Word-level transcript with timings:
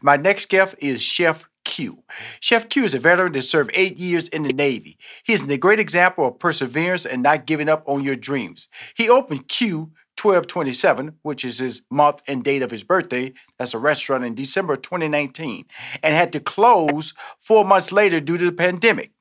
My 0.00 0.16
next 0.16 0.48
guest 0.48 0.74
is 0.78 1.02
Chef 1.02 1.48
Q. 1.64 2.02
Chef 2.40 2.68
Q 2.68 2.84
is 2.84 2.94
a 2.94 2.98
veteran 2.98 3.32
that 3.32 3.42
served 3.42 3.70
eight 3.74 3.96
years 3.96 4.28
in 4.28 4.42
the 4.42 4.52
Navy. 4.52 4.98
He 5.24 5.32
is 5.32 5.42
a 5.48 5.56
great 5.56 5.78
example 5.78 6.26
of 6.26 6.38
perseverance 6.38 7.06
and 7.06 7.22
not 7.22 7.46
giving 7.46 7.68
up 7.68 7.84
on 7.86 8.02
your 8.02 8.16
dreams. 8.16 8.68
He 8.94 9.08
opened 9.08 9.48
Q 9.48 9.92
1227, 10.20 11.18
which 11.22 11.44
is 11.44 11.58
his 11.58 11.82
month 11.90 12.22
and 12.28 12.44
date 12.44 12.62
of 12.62 12.70
his 12.70 12.82
birthday. 12.82 13.32
That's 13.58 13.74
a 13.74 13.78
restaurant 13.78 14.24
in 14.24 14.34
December 14.34 14.76
2019, 14.76 15.64
and 16.02 16.14
had 16.14 16.32
to 16.32 16.40
close 16.40 17.14
four 17.40 17.64
months 17.64 17.92
later 17.92 18.20
due 18.20 18.38
to 18.38 18.44
the 18.44 18.52
pandemic. 18.52 19.12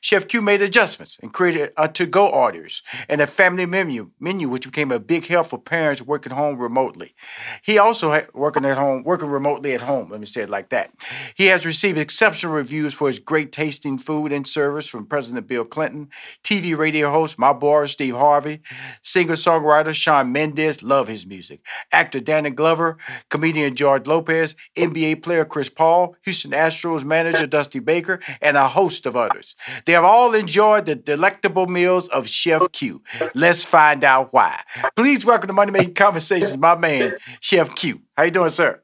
Chef 0.00 0.28
Q 0.28 0.40
made 0.40 0.62
adjustments 0.62 1.18
and 1.22 1.32
created 1.32 1.72
a 1.76 1.88
to-go 1.88 2.28
orders 2.28 2.82
and 3.08 3.20
a 3.20 3.26
family 3.26 3.66
menu, 3.66 4.10
menu 4.18 4.48
which 4.48 4.64
became 4.64 4.92
a 4.92 5.00
big 5.00 5.26
help 5.26 5.48
for 5.48 5.58
parents 5.58 6.02
working 6.02 6.32
home 6.32 6.58
remotely. 6.58 7.14
He 7.62 7.78
also 7.78 8.24
working 8.34 8.64
at 8.64 8.78
home, 8.78 9.02
working 9.02 9.30
remotely 9.30 9.72
at 9.74 9.82
home. 9.82 10.10
Let 10.10 10.20
me 10.20 10.26
say 10.26 10.42
it 10.42 10.50
like 10.50 10.70
that. 10.70 10.92
He 11.34 11.46
has 11.46 11.66
received 11.66 11.98
exceptional 11.98 12.52
reviews 12.52 12.94
for 12.94 13.08
his 13.08 13.18
great 13.18 13.52
tasting 13.52 13.98
food 13.98 14.32
and 14.32 14.46
service 14.46 14.88
from 14.88 15.06
President 15.06 15.46
Bill 15.46 15.64
Clinton, 15.64 16.08
TV 16.42 16.76
radio 16.76 17.10
host 17.10 17.38
my 17.38 17.52
boy 17.52 17.86
Steve 17.86 18.14
Harvey, 18.14 18.60
singer-songwriter 19.02 19.94
Shawn 19.94 20.32
Mendes, 20.32 20.82
love 20.82 21.08
his 21.08 21.26
music, 21.26 21.60
actor 21.92 22.20
Danny 22.20 22.50
Glover, 22.50 22.98
comedian 23.28 23.74
George 23.74 24.06
Lopez, 24.06 24.54
NBA 24.76 25.22
player 25.22 25.44
Chris 25.44 25.68
Paul, 25.68 26.16
Houston 26.22 26.52
Astros 26.52 27.04
manager 27.04 27.46
Dusty 27.46 27.78
Baker, 27.78 28.20
and 28.40 28.56
a 28.56 28.68
host 28.68 29.06
of 29.06 29.16
others. 29.16 29.56
They 29.84 29.92
have 29.92 30.04
all 30.04 30.34
enjoyed 30.34 30.86
the 30.86 30.94
delectable 30.94 31.66
meals 31.66 32.08
of 32.08 32.28
Chef 32.28 32.72
Q. 32.72 33.02
Let's 33.34 33.64
find 33.64 34.04
out 34.04 34.32
why. 34.32 34.60
Please 34.96 35.24
welcome 35.24 35.48
to 35.48 35.52
Money 35.52 35.72
Making 35.72 35.94
Conversations, 35.94 36.56
my 36.56 36.76
man, 36.76 37.16
Chef 37.40 37.74
Q. 37.74 38.00
How 38.16 38.24
you 38.24 38.30
doing, 38.30 38.50
sir? 38.50 38.80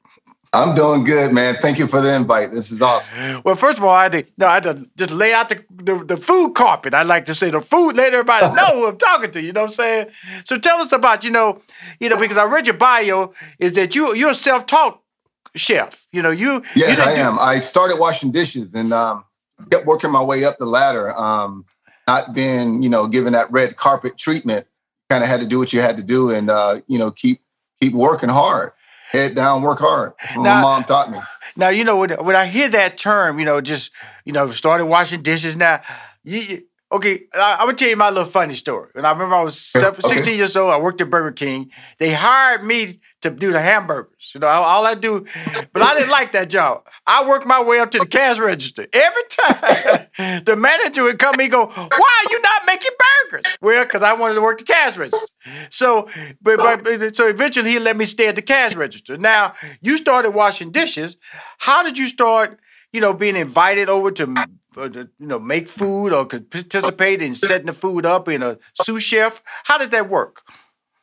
I'm 0.53 0.75
doing 0.75 1.05
good, 1.05 1.35
man. 1.35 1.57
Thank 1.57 1.79
you 1.79 1.87
for 1.87 2.01
the 2.01 2.15
invite. 2.15 2.51
This 2.51 2.71
is 2.71 2.81
awesome. 2.81 3.43
Well, 3.45 3.57
first 3.57 3.77
of 3.77 3.85
all, 3.85 3.91
I 3.91 4.05
had 4.05 4.13
to, 4.13 4.25
no, 4.39 4.47
I 4.47 4.55
had 4.55 4.63
to 4.63 4.89
just 4.97 5.11
lay 5.11 5.35
out 5.35 5.51
the, 5.51 5.63
the, 5.71 6.03
the 6.03 6.17
food 6.17 6.55
carpet. 6.55 6.95
I 6.95 7.03
like 7.03 7.27
to 7.27 7.35
say 7.35 7.51
the 7.51 7.61
food, 7.61 7.97
let 7.97 8.15
everybody 8.15 8.55
know 8.55 8.67
who 8.69 8.87
I'm 8.89 8.97
talking 8.97 9.31
to. 9.33 9.43
You 9.43 9.53
know 9.53 9.63
what 9.63 9.71
I'm 9.71 9.75
saying? 9.75 10.07
So 10.45 10.59
tell 10.59 10.79
us 10.79 10.93
about, 10.93 11.25
you 11.25 11.31
know, 11.31 11.61
you 12.01 12.09
know, 12.09 12.17
because 12.17 12.39
I 12.39 12.45
read 12.45 12.67
your 12.67 12.77
bio 12.77 13.35
is 13.59 13.75
that 13.75 13.95
you 13.95 14.15
you're 14.15 14.31
a 14.31 14.35
self-taught 14.35 14.99
chef. 15.57 16.07
You 16.11 16.23
know, 16.23 16.31
you 16.31 16.63
yes, 16.75 16.97
you 16.97 17.05
I 17.05 17.11
am. 17.17 17.39
I 17.39 17.59
started 17.59 17.99
washing 17.99 18.31
dishes 18.31 18.73
and 18.73 18.95
um, 18.95 19.26
kept 19.71 19.87
working 19.87 20.11
my 20.11 20.23
way 20.23 20.45
up 20.45 20.59
the 20.59 20.67
ladder. 20.67 21.17
Um, 21.17 21.65
not 22.07 22.33
being, 22.35 22.83
you 22.83 22.89
know, 22.89 23.09
given 23.09 23.33
that 23.33 23.51
red 23.51 23.77
carpet 23.77 24.17
treatment, 24.17 24.67
kind 25.11 25.25
of 25.25 25.29
had 25.31 25.41
to 25.41 25.47
do 25.47 25.59
what 25.59 25.73
you 25.73 25.81
had 25.81 25.97
to 25.97 26.03
do, 26.03 26.31
and 26.31 26.51
uh, 26.51 26.81
you 26.87 26.99
know, 26.99 27.11
keep 27.11 27.41
keep 27.81 27.93
working 27.95 28.29
hard, 28.29 28.73
head 29.11 29.35
down, 29.35 29.63
work 29.63 29.79
hard. 29.81 30.13
That's 30.21 30.37
what 30.37 30.43
Now- 30.45 30.55
my 30.57 30.61
mom 30.63 30.85
taught 30.85 31.11
me. 31.11 31.19
Now 31.59 31.69
you 31.71 31.85
know 31.85 31.97
when, 31.97 32.11
when 32.25 32.37
I 32.37 32.47
hear 32.47 32.69
that 32.69 32.99
term, 32.99 33.39
you 33.39 33.45
know, 33.47 33.61
just 33.61 33.91
you 34.25 34.33
know, 34.33 34.51
started 34.51 34.87
washing 34.87 35.23
dishes. 35.23 35.57
Now, 35.57 35.81
you, 36.23 36.65
okay, 36.93 37.23
I, 37.33 37.55
I'm 37.61 37.67
gonna 37.67 37.75
tell 37.79 37.89
you 37.89 37.97
my 37.97 38.11
little 38.11 38.27
funny 38.29 38.55
story. 38.55 38.91
And 38.95 39.07
I 39.07 39.13
remember 39.13 39.35
I 39.37 39.43
was 39.43 39.59
seven, 39.59 40.01
Okay. 40.05 40.17
16 40.17 40.37
years 40.37 40.55
old. 40.57 40.73
I 40.73 40.79
worked 40.81 41.01
at 41.01 41.09
Burger 41.09 41.33
King. 41.33 41.71
They 41.99 42.13
hired 42.13 42.63
me 42.63 43.01
to 43.35 43.41
do 43.41 43.53
the 43.53 43.61
hamburgers. 43.61 44.33
You 44.35 44.41
know, 44.41 44.47
all, 44.47 44.87
I 44.87 44.95
do, 44.95 45.25
but 45.73 45.83
I 45.83 45.95
didn't 45.95 46.11
like 46.11 46.33
that 46.33 46.51
job. 46.51 46.87
I 47.07 47.27
worked 47.27 47.47
my 47.47 47.63
way 47.63 47.81
up 47.81 47.91
to 47.93 47.99
the 47.99 48.07
cash 48.07 48.39
register 48.39 48.87
every 48.93 49.23
time. 49.31 50.43
the 50.45 50.57
manager 50.57 51.03
would 51.03 51.19
come 51.19 51.39
and 51.39 51.51
go, 51.51 51.67
"Why 51.67 52.25
are 52.27 52.31
you 52.31 52.41
not 52.41 52.67
making 52.67 52.93
burgers?" 53.31 53.57
Well, 53.61 53.85
because 53.85 54.03
I 54.03 54.15
wanted 54.15 54.35
to 54.35 54.43
work 54.43 54.59
the 54.59 54.65
cash 54.65 54.97
register. 54.97 55.27
So, 55.71 56.09
but, 56.43 56.59
but 56.83 57.17
so 57.17 57.27
eventually 57.29 57.71
he 57.71 57.79
let 57.79 57.97
me 57.97 58.05
stay 58.05 58.29
at 58.29 58.35
the 58.37 58.43
cash 58.43 58.75
register. 58.75 59.17
Now 59.17 59.55
you 59.81 59.99
started 59.99 60.31
washing 60.31 60.71
dishes. 60.71 61.17
How 61.59 61.83
did 61.83 61.99
you 61.99 62.07
start? 62.07 62.59
You 62.93 63.01
know, 63.01 63.13
being 63.13 63.37
invited 63.37 63.91
over 63.91 64.11
to, 64.13 64.47
uh, 64.77 64.89
to, 64.89 65.09
you 65.19 65.27
know 65.27 65.39
make 65.39 65.69
food 65.69 66.13
or 66.13 66.25
could 66.25 66.51
participate 66.51 67.21
in 67.21 67.35
setting 67.35 67.67
the 67.67 67.73
food 67.73 68.07
up 68.07 68.29
in 68.29 68.43
a 68.43 68.59
sous 68.75 69.03
chef. 69.03 69.43
How 69.65 69.77
did 69.77 69.91
that 69.91 70.09
work? 70.09 70.43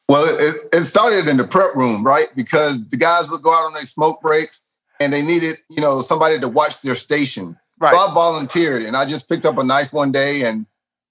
Well, 0.09 0.25
it, 0.27 0.55
it 0.73 0.83
started 0.83 1.27
in 1.27 1.37
the 1.37 1.45
prep 1.45 1.75
room, 1.75 2.03
right? 2.03 2.27
Because 2.35 2.87
the 2.89 2.97
guys 2.97 3.29
would 3.29 3.41
go 3.41 3.53
out 3.53 3.65
on 3.65 3.73
their 3.73 3.85
smoke 3.85 4.21
breaks, 4.21 4.61
and 4.99 5.11
they 5.11 5.21
needed, 5.21 5.57
you 5.69 5.81
know, 5.81 6.01
somebody 6.01 6.39
to 6.39 6.47
watch 6.47 6.81
their 6.81 6.95
station. 6.95 7.57
Right. 7.79 7.93
So 7.93 7.99
I 7.99 8.13
volunteered, 8.13 8.83
and 8.83 8.95
I 8.95 9.05
just 9.05 9.27
picked 9.27 9.45
up 9.45 9.57
a 9.57 9.63
knife 9.63 9.93
one 9.93 10.11
day, 10.11 10.43
and 10.43 10.65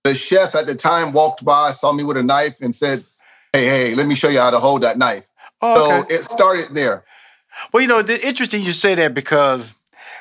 the 0.04 0.14
chef 0.14 0.54
at 0.54 0.66
the 0.66 0.74
time 0.74 1.12
walked 1.12 1.44
by, 1.44 1.72
saw 1.72 1.92
me 1.92 2.04
with 2.04 2.16
a 2.16 2.22
knife, 2.22 2.60
and 2.60 2.74
said, 2.74 3.04
"Hey, 3.52 3.66
hey, 3.66 3.94
let 3.94 4.06
me 4.06 4.14
show 4.14 4.28
you 4.28 4.40
how 4.40 4.50
to 4.50 4.58
hold 4.58 4.82
that 4.82 4.98
knife." 4.98 5.26
Oh, 5.60 5.72
okay. 5.84 6.08
So 6.08 6.14
it 6.14 6.24
started 6.24 6.74
there. 6.74 7.04
Well, 7.72 7.80
you 7.80 7.88
know, 7.88 8.02
the, 8.02 8.24
interesting 8.26 8.62
you 8.62 8.72
say 8.72 8.94
that 8.94 9.14
because, 9.14 9.74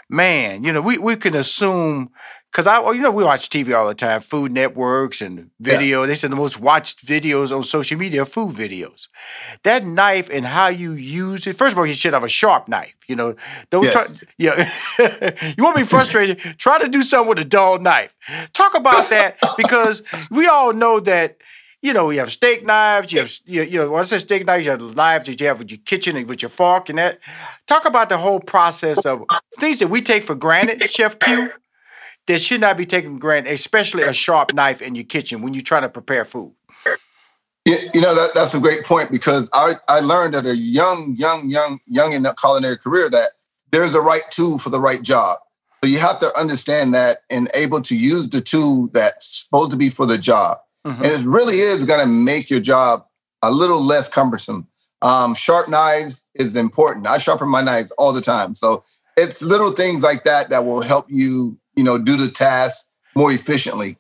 man, 0.10 0.64
you 0.64 0.72
know, 0.72 0.82
we, 0.82 0.98
we 0.98 1.16
can 1.16 1.36
assume 1.36 2.12
because 2.52 2.68
I, 2.68 2.80
well, 2.80 2.94
you 2.94 3.02
know, 3.02 3.12
we 3.12 3.24
watch 3.24 3.50
TV 3.50 3.74
all 3.74 3.88
the 3.88 3.96
time, 3.96 4.20
Food 4.20 4.52
Networks 4.52 5.22
and 5.22 5.50
video. 5.60 6.06
They 6.06 6.16
say 6.16 6.28
the 6.28 6.36
most 6.36 6.60
watched 6.60 7.06
videos 7.06 7.56
on 7.56 7.64
social 7.64 7.98
media 7.98 8.24
are 8.24 8.26
food 8.26 8.54
videos. 8.56 9.08
That 9.64 9.86
knife 9.86 10.30
and 10.30 10.46
how 10.46 10.68
you 10.68 10.92
use 10.92 11.48
it. 11.48 11.56
First 11.56 11.74
of 11.74 11.80
all, 11.80 11.86
you 11.86 11.94
should 11.94 12.14
have 12.14 12.24
a 12.26 12.30
sharp 12.30 12.68
knife. 12.68 12.96
You 13.08 13.16
know, 13.16 13.36
don't 13.70 13.84
Yes. 13.86 13.94
try. 13.94 14.28
Yeah, 14.38 14.70
you 15.58 15.64
won't 15.64 15.78
be 15.78 15.84
frustrated. 15.86 16.40
Try 16.58 16.80
to 16.80 16.90
do 16.90 17.02
something 17.04 17.30
with 17.30 17.40
a 17.40 17.46
dull 17.46 17.80
knife. 17.80 18.14
Talk 18.54 18.76
about 18.76 19.10
that 19.10 19.38
because 19.56 20.04
we 20.30 20.48
all 20.48 20.74
know 20.74 21.00
that 21.00 21.38
you 21.84 21.94
know, 21.94 22.12
you 22.12 22.20
have 22.20 22.32
steak 22.32 22.64
knives, 22.64 23.12
you 23.12 23.20
have, 23.20 23.32
you, 23.46 23.64
you 23.64 23.80
know, 23.80 23.90
when 23.90 24.02
I 24.02 24.06
say 24.06 24.20
steak 24.20 24.46
knives, 24.46 24.66
you 24.66 24.70
have 24.72 24.80
the 24.80 24.94
knives 24.94 25.26
that 25.26 25.42
you 25.42 25.48
have 25.48 25.58
with 25.58 25.72
your 25.72 25.80
kitchen 25.84 26.16
and 26.16 26.30
with 26.30 26.44
your 26.44 26.50
fork 26.50 26.90
and 26.90 27.00
that. 27.00 27.18
Talk 27.66 27.86
about 27.86 28.10
the 28.10 28.20
whole 28.20 28.40
process 28.40 29.04
of 29.04 29.24
things 29.60 29.80
that 29.80 29.88
we 29.88 30.00
take 30.04 30.22
for 30.24 30.36
granted, 30.36 30.88
Chef 30.88 31.18
Q, 31.18 31.50
that 32.28 32.42
should 32.42 32.62
not 32.62 32.78
be 32.78 32.86
taken 32.86 33.16
for 33.16 33.20
granted, 33.20 33.52
especially 33.52 34.04
a 34.04 34.14
sharp 34.14 34.54
knife 34.54 34.82
in 34.82 34.96
your 34.96 35.04
kitchen 35.04 35.42
when 35.42 35.54
you're 35.54 35.64
trying 35.64 35.82
to 35.84 35.90
prepare 35.90 36.26
food. 36.26 36.54
You, 37.66 37.78
you 37.94 38.02
know 38.02 38.16
that 38.16 38.34
that's 38.34 38.56
a 38.56 38.60
great 38.60 38.86
point 38.86 39.12
because 39.12 39.48
I 39.54 39.76
I 39.88 40.00
learned 40.00 40.34
at 40.36 40.46
a 40.46 40.56
young 40.56 41.16
young 41.18 41.50
young 41.50 41.80
young 41.86 42.14
in 42.14 42.24
the 42.24 42.34
culinary 42.34 42.78
career 42.78 43.10
that 43.10 43.32
there's 43.72 43.94
a 43.94 44.02
right 44.02 44.24
tool 44.32 44.58
for 44.58 44.70
the 44.70 44.80
right 44.80 45.02
job. 45.02 45.38
So 45.84 45.90
you 45.90 46.00
have 46.00 46.20
to 46.20 46.36
understand 46.38 46.94
that 46.94 47.24
and 47.30 47.50
able 47.54 47.82
to 47.82 47.96
use 47.96 48.30
the 48.30 48.42
tool 48.42 48.88
that's 48.94 49.44
supposed 49.44 49.72
to 49.72 49.78
be 49.78 49.90
for 49.90 50.06
the 50.06 50.18
job. 50.18 50.60
Mhm. 50.86 50.98
And 50.98 51.06
it 51.06 51.26
really 51.26 51.60
is 51.60 51.86
going 51.86 52.00
to 52.00 52.08
make 52.08 52.50
your 52.50 52.60
job 52.60 53.06
a 53.42 53.52
little 53.52 53.82
less 53.82 54.08
cumbersome. 54.08 54.68
Um, 55.02 55.34
sharp 55.34 55.70
knives 55.70 56.24
is 56.36 56.56
important. 56.56 57.08
I 57.08 57.18
sharpen 57.18 57.50
my 57.50 57.62
knives 57.62 57.92
all 57.94 58.14
the 58.14 58.22
time. 58.22 58.56
So 58.56 58.84
it's 59.18 59.42
little 59.42 59.72
things 59.72 60.04
like 60.04 60.24
that 60.24 60.50
that 60.50 60.66
will 60.66 60.82
help 60.82 61.08
you, 61.10 61.58
you 61.76 61.84
know, 61.84 61.98
do 61.98 62.18
the 62.18 62.30
task 62.30 62.86
more 63.16 63.32
efficiently. 63.32 63.98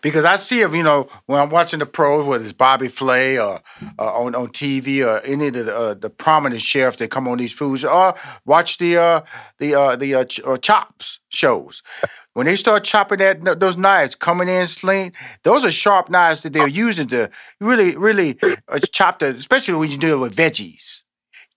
Because 0.00 0.24
I 0.24 0.36
see 0.36 0.60
him, 0.62 0.74
you 0.74 0.82
know, 0.82 1.08
when 1.26 1.40
I'm 1.40 1.50
watching 1.50 1.78
the 1.78 1.86
pros, 1.86 2.26
whether 2.26 2.42
it's 2.42 2.52
Bobby 2.52 2.88
Flay 2.88 3.38
or 3.38 3.60
uh, 3.98 4.18
on 4.18 4.34
on 4.34 4.48
TV 4.48 5.06
or 5.06 5.24
any 5.24 5.46
of 5.46 5.54
the 5.54 5.76
uh, 5.76 5.94
the 5.94 6.10
prominent 6.10 6.60
chefs 6.60 6.96
that 6.96 7.10
come 7.10 7.28
on 7.28 7.38
these 7.38 7.52
foods, 7.52 7.84
or 7.84 8.14
watch 8.44 8.78
the 8.78 8.96
uh, 8.96 9.20
the 9.58 9.76
uh, 9.76 9.94
the 9.94 10.14
uh, 10.16 10.24
ch- 10.24 10.40
uh, 10.44 10.56
chops 10.56 11.20
shows. 11.28 11.82
When 12.32 12.46
they 12.46 12.56
start 12.56 12.84
chopping 12.84 13.18
that 13.18 13.60
those 13.60 13.76
knives 13.76 14.16
coming 14.16 14.48
in 14.48 14.66
sling, 14.66 15.12
those 15.44 15.64
are 15.64 15.70
sharp 15.70 16.10
knives 16.10 16.42
that 16.42 16.52
they're 16.52 16.66
using 16.66 17.06
to 17.08 17.30
really 17.60 17.96
really 17.96 18.38
chop 18.90 19.20
the, 19.20 19.36
especially 19.36 19.74
when 19.74 19.90
you 19.90 19.98
deal 19.98 20.20
with 20.20 20.34
veggies. 20.34 21.02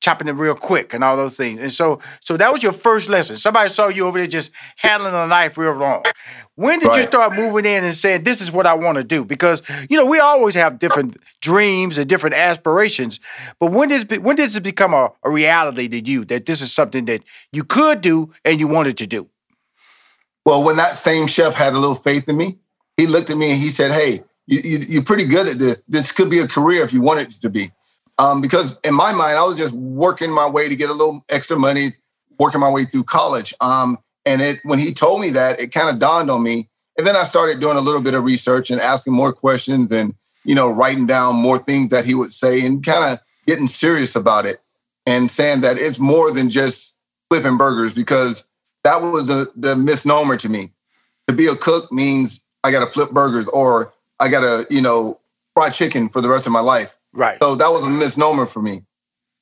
Chopping 0.02 0.30
it 0.30 0.34
real 0.34 0.56
quick 0.56 0.94
and 0.94 1.04
all 1.04 1.18
those 1.18 1.36
things, 1.36 1.60
and 1.60 1.74
so 1.74 2.00
so 2.22 2.38
that 2.38 2.54
was 2.54 2.64
your 2.64 2.72
first 2.72 3.10
lesson. 3.10 3.36
Somebody 3.36 3.70
saw 3.70 3.90
you 3.90 4.06
over 4.06 4.18
there 4.18 4.28
just 4.28 4.52
handling 4.78 5.14
a 5.14 5.28
knife 5.28 5.58
real 5.58 5.74
wrong. 5.74 6.04
When 6.56 6.80
did 6.80 6.96
you 6.96 7.04
start 7.04 7.36
moving 7.36 7.66
in 7.66 7.84
and 7.84 7.96
saying, 7.96 8.24
this 8.24 8.42
is 8.42 8.52
what 8.52 8.66
I 8.66 8.74
want 8.74 8.98
to 8.98 9.04
do? 9.04 9.24
Because, 9.24 9.62
you 9.90 9.98
know, 9.98 10.06
we 10.06 10.20
always 10.20 10.56
have 10.56 10.80
different 10.80 11.18
dreams 11.42 11.98
and 11.98 12.08
different 12.08 12.36
aspirations. 12.36 13.20
But 13.60 13.72
when 13.72 13.90
does, 13.90 14.06
when 14.20 14.36
does 14.36 14.56
it 14.56 14.64
become 14.64 14.94
a, 14.94 15.12
a 15.24 15.30
reality 15.30 15.88
to 15.88 16.00
you 16.00 16.26
that 16.26 16.46
this 16.46 16.62
is 16.62 16.74
something 16.74 17.06
that 17.06 17.22
you 17.52 17.64
could 17.64 18.02
do 18.02 18.34
and 18.44 18.60
you 18.60 18.68
wanted 18.68 18.98
to 18.98 19.08
do? 19.08 19.30
Well, 20.46 20.64
when 20.64 20.78
that 20.78 20.96
same 20.96 21.28
chef 21.28 21.56
had 21.56 21.74
a 21.74 21.80
little 21.80 21.96
faith 21.96 22.28
in 22.28 22.38
me, 22.38 22.58
he 22.98 23.08
looked 23.08 23.30
at 23.30 23.38
me 23.38 23.52
and 23.52 23.62
he 23.62 23.70
said, 23.70 23.92
"Hey, 23.92 24.24
you, 24.48 24.60
you, 24.64 24.78
you're 24.80 25.04
pretty 25.04 25.26
good 25.26 25.48
at 25.48 25.60
this. 25.60 25.82
This 25.88 26.12
could 26.12 26.30
be 26.30 26.40
a 26.40 26.48
career 26.48 26.84
if 26.84 26.92
you 26.92 27.02
want 27.02 27.20
it 27.20 27.32
to 27.32 27.50
be." 27.50 27.72
Um, 28.20 28.42
because 28.42 28.78
in 28.84 28.94
my 28.94 29.14
mind, 29.14 29.38
I 29.38 29.44
was 29.44 29.58
just 29.58 29.74
working 29.74 30.30
my 30.30 30.48
way 30.48 30.68
to 30.68 30.76
get 30.76 30.90
a 30.90 30.94
little 30.94 31.24
extra 31.30 31.58
money, 31.58 31.94
working 32.38 32.60
my 32.60 32.70
way 32.70 32.84
through 32.84 33.06
college. 33.06 33.54
Um, 33.62 33.98
and 34.26 34.42
it 34.42 34.60
when 34.64 34.78
he 34.78 34.94
told 34.94 35.22
me 35.22 35.30
that, 35.32 35.60
it 35.60 35.72
kind 35.72 35.90
of 35.90 36.00
dawned 36.00 36.30
on 36.30 36.44
me. 36.44 36.70
And 36.98 37.08
then 37.08 37.16
I 37.16 37.24
started 37.24 37.62
doing 37.62 37.78
a 37.78 37.82
little 37.82 38.02
bit 38.02 38.14
of 38.14 38.26
research 38.26 38.70
and 38.70 38.82
asking 38.82 39.14
more 39.14 39.32
questions 39.32 39.90
and 39.92 40.14
you 40.44 40.54
know 40.54 40.70
writing 40.70 41.08
down 41.08 41.38
more 41.38 41.58
things 41.58 41.90
that 41.90 42.04
he 42.04 42.14
would 42.14 42.34
say 42.34 42.66
and 42.66 42.86
kind 42.86 43.14
of 43.14 43.20
getting 43.48 43.70
serious 43.70 44.16
about 44.18 44.46
it 44.46 44.60
and 45.06 45.32
saying 45.32 45.62
that 45.62 45.78
it's 45.78 45.98
more 45.98 46.32
than 46.32 46.50
just 46.50 46.98
flipping 47.30 47.58
burgers 47.58 47.94
because 47.94 48.50
that 48.84 49.02
was 49.02 49.28
the 49.28 49.50
the 49.56 49.78
misnomer 49.78 50.36
to 50.38 50.50
me. 50.50 50.72
To 51.30 51.34
be 51.34 51.48
a 51.48 51.56
cook 51.56 51.90
means 51.90 52.44
I 52.66 52.72
got 52.72 52.82
to 52.82 52.92
flip 52.92 53.12
burgers 53.12 53.48
or 53.48 53.94
I 54.20 54.28
got 54.28 54.42
to 54.42 54.68
you 54.70 54.82
know 54.82 55.22
fry 55.56 55.70
chicken 55.70 56.10
for 56.10 56.20
the 56.20 56.28
rest 56.28 56.46
of 56.46 56.52
my 56.52 56.60
life. 56.60 56.98
Right. 57.14 57.38
So 57.42 57.56
that 57.56 57.68
was 57.70 57.86
a 57.86 57.90
misnomer 57.90 58.46
for 58.46 58.62
me. 58.62 58.84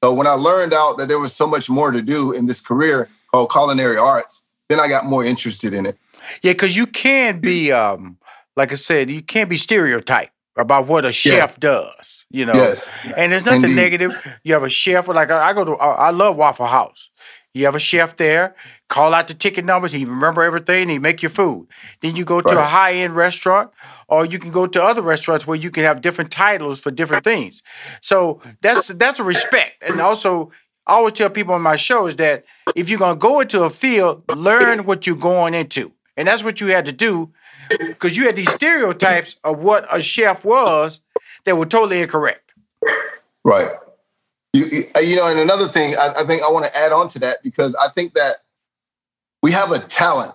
So 0.04 0.14
when 0.14 0.28
I 0.28 0.34
learned 0.34 0.74
out 0.74 0.98
that 0.98 1.08
there 1.08 1.20
was 1.20 1.34
so 1.34 1.48
much 1.48 1.70
more 1.70 1.92
to 1.92 2.02
do 2.02 2.32
in 2.32 2.46
this 2.46 2.62
career, 2.62 3.10
called 3.32 3.52
culinary 3.52 3.98
arts, 3.98 4.44
then 4.70 4.80
I 4.80 4.88
got 4.88 5.06
more 5.06 5.26
interested 5.26 5.74
in 5.74 5.86
it. 5.86 5.98
Yeah, 6.42 6.54
because 6.54 6.76
you 6.76 6.88
can 6.88 7.40
be, 7.40 7.72
um, 7.72 8.18
like 8.56 8.72
I 8.72 8.76
said, 8.76 9.10
you 9.10 9.22
can't 9.22 9.50
be 9.50 9.58
stereotyped 9.58 10.32
about 10.56 10.88
what 10.88 11.06
a 11.06 11.12
chef 11.12 11.60
does. 11.60 12.26
You 12.30 12.46
know, 12.46 12.54
yes. 12.54 12.92
and 13.16 13.32
there's 13.32 13.46
nothing 13.46 13.64
Indeed. 13.64 13.76
negative. 13.76 14.38
You 14.44 14.54
have 14.54 14.64
a 14.64 14.70
chef, 14.70 15.08
like 15.08 15.32
I 15.32 15.54
go 15.54 15.64
to, 15.64 15.72
I 15.74 16.10
love 16.10 16.36
Waffle 16.36 16.66
House. 16.66 17.10
You 17.54 17.66
have 17.66 17.76
a 17.76 17.80
chef 17.80 18.18
there, 18.18 18.56
call 18.90 19.14
out 19.14 19.28
the 19.28 19.34
ticket 19.34 19.66
numbers, 19.66 19.92
he 19.92 20.06
remember 20.06 20.44
everything, 20.44 20.90
he 20.90 21.00
make 21.00 21.22
your 21.22 21.30
food. 21.30 21.68
Then 22.02 22.16
you 22.16 22.24
go 22.24 22.42
to 22.42 22.56
right. 22.56 22.58
a 22.58 22.66
high 22.66 22.94
end 22.94 23.16
restaurant, 23.16 23.72
or 24.08 24.26
you 24.26 24.40
can 24.40 24.52
go 24.52 24.68
to 24.68 24.84
other 24.84 25.02
restaurants 25.02 25.46
where 25.46 25.58
you 25.58 25.72
can 25.72 25.84
have 25.84 26.02
different 26.02 26.32
titles 26.32 26.80
for 26.80 26.92
different 26.92 27.24
things. 27.24 27.62
So 28.02 28.42
that's 28.62 28.88
that's 28.88 29.20
a 29.20 29.24
respect. 29.24 29.82
And 29.82 30.00
also 30.00 30.52
I 30.86 30.94
always 30.94 31.14
tell 31.14 31.30
people 31.30 31.54
on 31.54 31.62
my 31.62 31.76
show 31.76 32.08
is 32.08 32.16
that 32.18 32.46
if 32.76 32.90
you're 32.90 33.00
gonna 33.00 33.20
go 33.20 33.42
into 33.42 33.64
a 33.64 33.70
field, 33.70 34.24
learn 34.36 34.86
what 34.86 35.06
you're 35.06 35.16
going 35.16 35.54
into. 35.54 35.92
And 36.16 36.28
that's 36.28 36.44
what 36.44 36.60
you 36.60 36.68
had 36.68 36.86
to 36.86 36.92
do 36.92 37.32
because 37.80 38.18
you 38.18 38.26
had 38.26 38.36
these 38.36 38.52
stereotypes 38.52 39.36
of 39.44 39.60
what 39.60 39.86
a 39.92 40.02
chef 40.02 40.46
was 40.46 41.02
that 41.44 41.56
were 41.58 41.66
totally 41.66 42.02
incorrect. 42.02 42.54
Right. 43.44 43.68
You, 44.54 44.66
you 44.66 44.84
uh, 44.96 45.16
know, 45.16 45.30
and 45.30 45.40
another 45.40 45.68
thing, 45.68 45.96
I, 45.96 46.14
I 46.20 46.24
think 46.24 46.42
I 46.42 46.50
want 46.50 46.66
to 46.66 46.76
add 46.76 46.92
on 46.92 47.10
to 47.10 47.20
that 47.20 47.44
because 47.44 47.76
I 47.76 47.90
think 47.90 48.14
that 48.14 48.38
we 49.48 49.54
have 49.54 49.72
a 49.72 49.80
talent, 49.80 50.34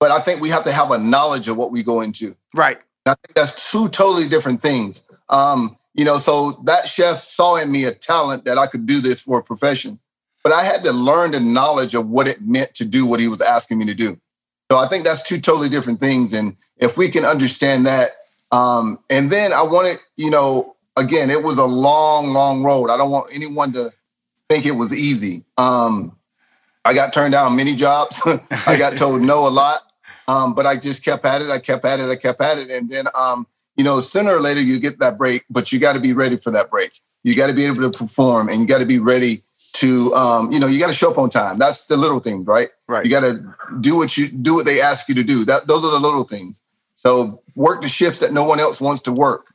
but 0.00 0.10
I 0.10 0.20
think 0.20 0.40
we 0.40 0.48
have 0.48 0.64
to 0.64 0.72
have 0.72 0.90
a 0.90 0.96
knowledge 0.96 1.48
of 1.48 1.58
what 1.58 1.70
we 1.70 1.82
go 1.82 2.00
into. 2.00 2.34
Right. 2.54 2.78
And 3.04 3.12
I 3.12 3.14
think 3.20 3.34
that's 3.34 3.70
two 3.70 3.90
totally 3.90 4.26
different 4.26 4.62
things. 4.62 5.04
Um, 5.28 5.76
you 5.92 6.06
know, 6.06 6.16
so 6.16 6.52
that 6.64 6.88
chef 6.88 7.20
saw 7.20 7.56
in 7.56 7.70
me 7.70 7.84
a 7.84 7.92
talent 7.92 8.46
that 8.46 8.56
I 8.56 8.66
could 8.66 8.86
do 8.86 9.02
this 9.02 9.20
for 9.20 9.40
a 9.40 9.42
profession, 9.42 9.98
but 10.42 10.54
I 10.54 10.62
had 10.62 10.82
to 10.84 10.92
learn 10.92 11.32
the 11.32 11.40
knowledge 11.40 11.92
of 11.94 12.08
what 12.08 12.26
it 12.26 12.40
meant 12.40 12.72
to 12.76 12.86
do 12.86 13.04
what 13.04 13.20
he 13.20 13.28
was 13.28 13.42
asking 13.42 13.80
me 13.80 13.84
to 13.84 13.94
do. 13.94 14.18
So 14.72 14.78
I 14.78 14.86
think 14.86 15.04
that's 15.04 15.20
two 15.20 15.38
totally 15.38 15.68
different 15.68 16.00
things. 16.00 16.32
And 16.32 16.56
if 16.78 16.96
we 16.96 17.10
can 17.10 17.26
understand 17.26 17.84
that, 17.84 18.12
um, 18.50 18.98
and 19.10 19.30
then 19.30 19.52
I 19.52 19.60
wanted, 19.60 19.98
you 20.16 20.30
know, 20.30 20.74
again, 20.96 21.28
it 21.28 21.42
was 21.42 21.58
a 21.58 21.66
long, 21.66 22.30
long 22.30 22.62
road. 22.62 22.88
I 22.88 22.96
don't 22.96 23.10
want 23.10 23.28
anyone 23.34 23.72
to 23.72 23.92
think 24.48 24.64
it 24.64 24.72
was 24.72 24.94
easy. 24.96 25.44
Um, 25.58 26.17
I 26.88 26.94
got 26.94 27.12
turned 27.12 27.32
down 27.32 27.54
many 27.54 27.76
jobs. 27.76 28.18
I 28.66 28.78
got 28.78 28.96
told 28.96 29.20
no 29.20 29.46
a 29.46 29.50
lot, 29.50 29.82
um, 30.26 30.54
but 30.54 30.64
I 30.64 30.76
just 30.76 31.04
kept 31.04 31.26
at 31.26 31.42
it. 31.42 31.50
I 31.50 31.58
kept 31.58 31.84
at 31.84 32.00
it. 32.00 32.08
I 32.08 32.16
kept 32.16 32.40
at 32.40 32.56
it, 32.56 32.70
and 32.70 32.88
then 32.88 33.08
um, 33.14 33.46
you 33.76 33.84
know, 33.84 34.00
sooner 34.00 34.34
or 34.34 34.40
later 34.40 34.62
you 34.62 34.80
get 34.80 34.98
that 35.00 35.18
break, 35.18 35.44
but 35.50 35.70
you 35.70 35.78
got 35.78 35.92
to 35.92 36.00
be 36.00 36.14
ready 36.14 36.38
for 36.38 36.50
that 36.50 36.70
break. 36.70 37.00
You 37.24 37.36
got 37.36 37.48
to 37.48 37.52
be 37.52 37.66
able 37.66 37.82
to 37.82 37.90
perform, 37.90 38.48
and 38.48 38.58
you 38.60 38.66
got 38.66 38.78
to 38.78 38.86
be 38.86 38.98
ready 38.98 39.42
to, 39.74 40.14
um, 40.14 40.50
you 40.50 40.58
know, 40.58 40.66
you 40.66 40.80
got 40.80 40.86
to 40.86 40.94
show 40.94 41.10
up 41.10 41.18
on 41.18 41.28
time. 41.28 41.58
That's 41.58 41.84
the 41.84 41.98
little 41.98 42.20
things, 42.20 42.46
right? 42.46 42.70
Right. 42.86 43.04
You 43.04 43.10
got 43.10 43.20
to 43.20 43.54
do 43.80 43.96
what 43.96 44.16
you 44.16 44.28
do 44.28 44.54
what 44.54 44.64
they 44.64 44.80
ask 44.80 45.10
you 45.10 45.14
to 45.16 45.22
do. 45.22 45.44
That 45.44 45.66
those 45.66 45.84
are 45.84 45.90
the 45.90 46.00
little 46.00 46.24
things. 46.24 46.62
So 46.94 47.42
work 47.54 47.82
the 47.82 47.88
shifts 47.88 48.20
that 48.20 48.32
no 48.32 48.44
one 48.44 48.60
else 48.60 48.80
wants 48.80 49.02
to 49.02 49.12
work. 49.12 49.52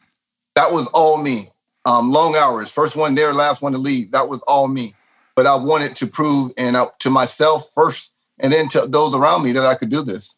That 0.53 0.71
was 0.71 0.85
all 0.93 1.17
me. 1.17 1.49
Um, 1.85 2.11
long 2.11 2.35
hours, 2.35 2.69
first 2.69 2.95
one 2.95 3.15
there, 3.15 3.33
last 3.33 3.63
one 3.63 3.71
to 3.71 3.79
leave. 3.79 4.11
That 4.11 4.29
was 4.29 4.41
all 4.43 4.67
me. 4.67 4.93
But 5.35 5.47
I 5.47 5.55
wanted 5.55 5.95
to 5.97 6.07
prove 6.07 6.51
and 6.57 6.75
uh, 6.75 6.89
to 6.99 7.09
myself 7.09 7.69
first, 7.73 8.13
and 8.39 8.53
then 8.53 8.67
to 8.69 8.81
those 8.87 9.15
around 9.15 9.43
me 9.43 9.51
that 9.53 9.65
I 9.65 9.75
could 9.75 9.89
do 9.89 10.03
this. 10.03 10.35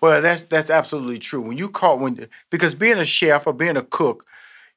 Well, 0.00 0.22
that's 0.22 0.42
that's 0.44 0.70
absolutely 0.70 1.18
true. 1.18 1.40
When 1.40 1.56
you 1.56 1.68
call 1.68 1.98
when 1.98 2.28
because 2.50 2.74
being 2.74 2.98
a 2.98 3.04
chef 3.04 3.46
or 3.46 3.52
being 3.52 3.76
a 3.76 3.82
cook, 3.82 4.26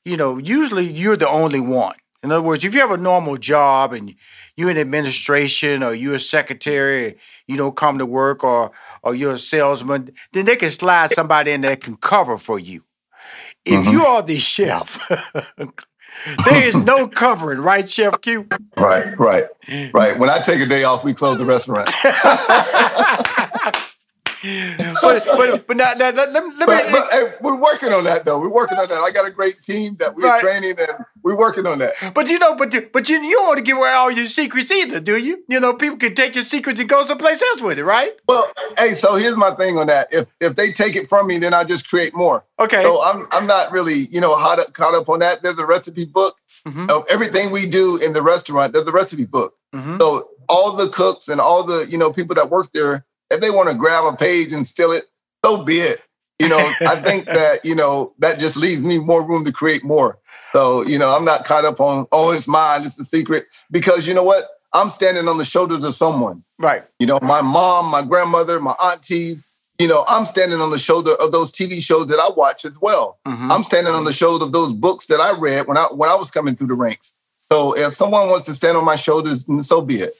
you 0.05 0.17
know, 0.17 0.37
usually 0.37 0.87
you're 0.87 1.17
the 1.17 1.29
only 1.29 1.59
one. 1.59 1.95
In 2.21 2.31
other 2.31 2.41
words, 2.41 2.65
if 2.65 2.73
you 2.73 2.81
have 2.81 2.91
a 2.91 2.97
normal 2.97 3.37
job 3.37 3.93
and 3.93 4.13
you're 4.57 4.69
in 4.69 4.77
administration 4.77 5.83
or 5.83 5.93
you're 5.93 6.15
a 6.15 6.19
secretary, 6.19 7.15
you 7.47 7.55
don't 7.55 7.77
come 7.77 7.97
to 7.97 8.05
work 8.05 8.43
or 8.43 8.71
or 9.03 9.15
you're 9.15 9.33
a 9.33 9.39
salesman, 9.39 10.11
then 10.33 10.45
they 10.45 10.55
can 10.55 10.69
slide 10.69 11.11
somebody 11.11 11.51
in 11.51 11.61
that 11.61 11.83
can 11.83 11.95
cover 11.95 12.37
for 12.37 12.59
you. 12.59 12.83
If 13.65 13.81
mm-hmm. 13.81 13.91
you 13.91 14.05
are 14.05 14.21
the 14.21 14.39
chef, 14.39 14.99
there 16.45 16.63
is 16.63 16.75
no 16.85 17.07
covering, 17.07 17.59
right, 17.59 17.89
Chef 17.89 18.21
Q? 18.21 18.47
Right, 18.77 19.17
right, 19.19 19.45
right. 19.93 20.17
When 20.17 20.29
I 20.29 20.39
take 20.39 20.61
a 20.61 20.65
day 20.65 20.83
off, 20.83 21.03
we 21.03 21.13
close 21.13 21.37
the 21.37 21.45
restaurant. 21.45 21.89
but 25.01 25.25
but 25.25 25.67
but 25.67 25.77
now, 25.77 25.91
now 25.97 26.11
let, 26.11 26.31
let, 26.31 26.33
let 26.33 26.65
but, 26.65 26.85
me. 26.85 26.91
But, 26.91 27.11
hey, 27.11 27.33
we're 27.41 27.61
working 27.61 27.91
on 27.91 28.05
that 28.05 28.23
though. 28.23 28.39
We're 28.39 28.53
working 28.53 28.77
on 28.77 28.87
that. 28.87 28.97
I 28.97 29.11
got 29.11 29.27
a 29.27 29.31
great 29.31 29.61
team 29.61 29.95
that 29.99 30.15
we're 30.15 30.23
right. 30.23 30.39
training 30.39 30.75
and 30.79 31.05
we're 31.23 31.37
working 31.37 31.65
on 31.65 31.79
that. 31.79 31.93
But 32.13 32.29
you 32.29 32.39
know, 32.39 32.55
but 32.55 32.73
but 32.93 33.09
you 33.09 33.21
you 33.21 33.33
don't 33.33 33.47
want 33.47 33.57
to 33.57 33.63
give 33.63 33.77
away 33.77 33.89
all 33.89 34.09
your 34.09 34.27
secrets 34.27 34.71
either, 34.71 35.01
do 35.01 35.17
you? 35.17 35.43
You 35.49 35.59
know, 35.59 35.73
people 35.73 35.97
can 35.97 36.15
take 36.15 36.35
your 36.35 36.45
secrets 36.45 36.79
and 36.79 36.87
go 36.87 37.03
someplace 37.03 37.41
else 37.41 37.61
with 37.61 37.79
it, 37.79 37.83
right? 37.83 38.13
Well, 38.27 38.49
hey, 38.77 38.93
so 38.93 39.15
here's 39.15 39.35
my 39.35 39.51
thing 39.51 39.77
on 39.77 39.87
that. 39.87 40.07
If 40.11 40.27
if 40.39 40.55
they 40.55 40.71
take 40.71 40.95
it 40.95 41.07
from 41.07 41.27
me, 41.27 41.37
then 41.37 41.53
I 41.53 41.65
just 41.65 41.89
create 41.89 42.15
more. 42.15 42.45
Okay. 42.59 42.83
So 42.83 43.03
I'm 43.03 43.27
I'm 43.31 43.45
not 43.45 43.71
really 43.71 44.07
you 44.11 44.21
know 44.21 44.33
up, 44.33 44.73
caught 44.73 44.95
up 44.95 45.09
on 45.09 45.19
that. 45.19 45.41
There's 45.41 45.59
a 45.59 45.65
recipe 45.65 46.05
book 46.05 46.37
mm-hmm. 46.65 46.87
of 46.89 47.03
everything 47.09 47.51
we 47.51 47.67
do 47.67 47.97
in 47.97 48.13
the 48.13 48.21
restaurant. 48.21 48.73
There's 48.73 48.87
a 48.87 48.91
recipe 48.91 49.25
book. 49.25 49.55
Mm-hmm. 49.73 49.97
So 49.99 50.29
all 50.47 50.73
the 50.73 50.89
cooks 50.89 51.27
and 51.27 51.39
all 51.41 51.63
the 51.63 51.87
you 51.89 51.97
know 51.97 52.11
people 52.11 52.35
that 52.35 52.49
work 52.49 52.71
there 52.71 53.05
if 53.39 53.41
they 53.41 53.55
want 53.55 53.69
to 53.69 53.75
grab 53.75 54.05
a 54.05 54.15
page 54.15 54.51
and 54.51 54.67
steal 54.67 54.91
it, 54.91 55.05
so 55.43 55.63
be 55.63 55.79
it. 55.79 56.03
You 56.39 56.49
know, 56.49 56.73
I 56.81 56.95
think 56.97 57.25
that, 57.25 57.63
you 57.63 57.75
know, 57.75 58.13
that 58.19 58.39
just 58.39 58.57
leaves 58.57 58.81
me 58.81 58.99
more 58.99 59.25
room 59.25 59.45
to 59.45 59.51
create 59.51 59.83
more. 59.83 60.19
So, 60.51 60.85
you 60.85 60.99
know, 60.99 61.15
I'm 61.15 61.25
not 61.25 61.45
caught 61.45 61.65
up 61.65 61.79
on, 61.79 62.05
oh, 62.11 62.31
it's 62.31 62.47
mine, 62.47 62.83
it's 62.83 62.95
the 62.95 63.03
secret. 63.03 63.45
Because 63.71 64.07
you 64.07 64.13
know 64.13 64.23
what? 64.23 64.45
I'm 64.73 64.89
standing 64.89 65.27
on 65.27 65.37
the 65.37 65.45
shoulders 65.45 65.83
of 65.83 65.95
someone. 65.95 66.43
Right. 66.59 66.83
You 66.99 67.07
know, 67.07 67.19
my 67.21 67.41
mom, 67.41 67.87
my 67.89 68.03
grandmother, 68.03 68.59
my 68.59 68.75
aunties, 68.83 69.47
you 69.79 69.87
know, 69.87 70.03
I'm 70.07 70.25
standing 70.25 70.59
on 70.59 70.71
the 70.71 70.79
shoulder 70.79 71.13
of 71.21 71.31
those 71.31 71.51
TV 71.51 71.81
shows 71.81 72.07
that 72.07 72.19
I 72.19 72.29
watch 72.35 72.65
as 72.65 72.77
well. 72.81 73.19
Mm-hmm. 73.25 73.51
I'm 73.51 73.63
standing 73.63 73.93
on 73.93 74.03
the 74.03 74.13
shoulder 74.13 74.45
of 74.45 74.51
those 74.51 74.73
books 74.73 75.07
that 75.07 75.21
I 75.21 75.39
read 75.39 75.67
when 75.67 75.77
I 75.77 75.85
when 75.85 76.09
I 76.09 76.15
was 76.15 76.29
coming 76.29 76.55
through 76.55 76.67
the 76.67 76.73
ranks. 76.73 77.15
So 77.39 77.75
if 77.75 77.93
someone 77.93 78.27
wants 78.27 78.45
to 78.45 78.53
stand 78.53 78.77
on 78.77 78.85
my 78.85 78.97
shoulders, 78.97 79.45
so 79.61 79.81
be 79.81 80.01
it. 80.01 80.15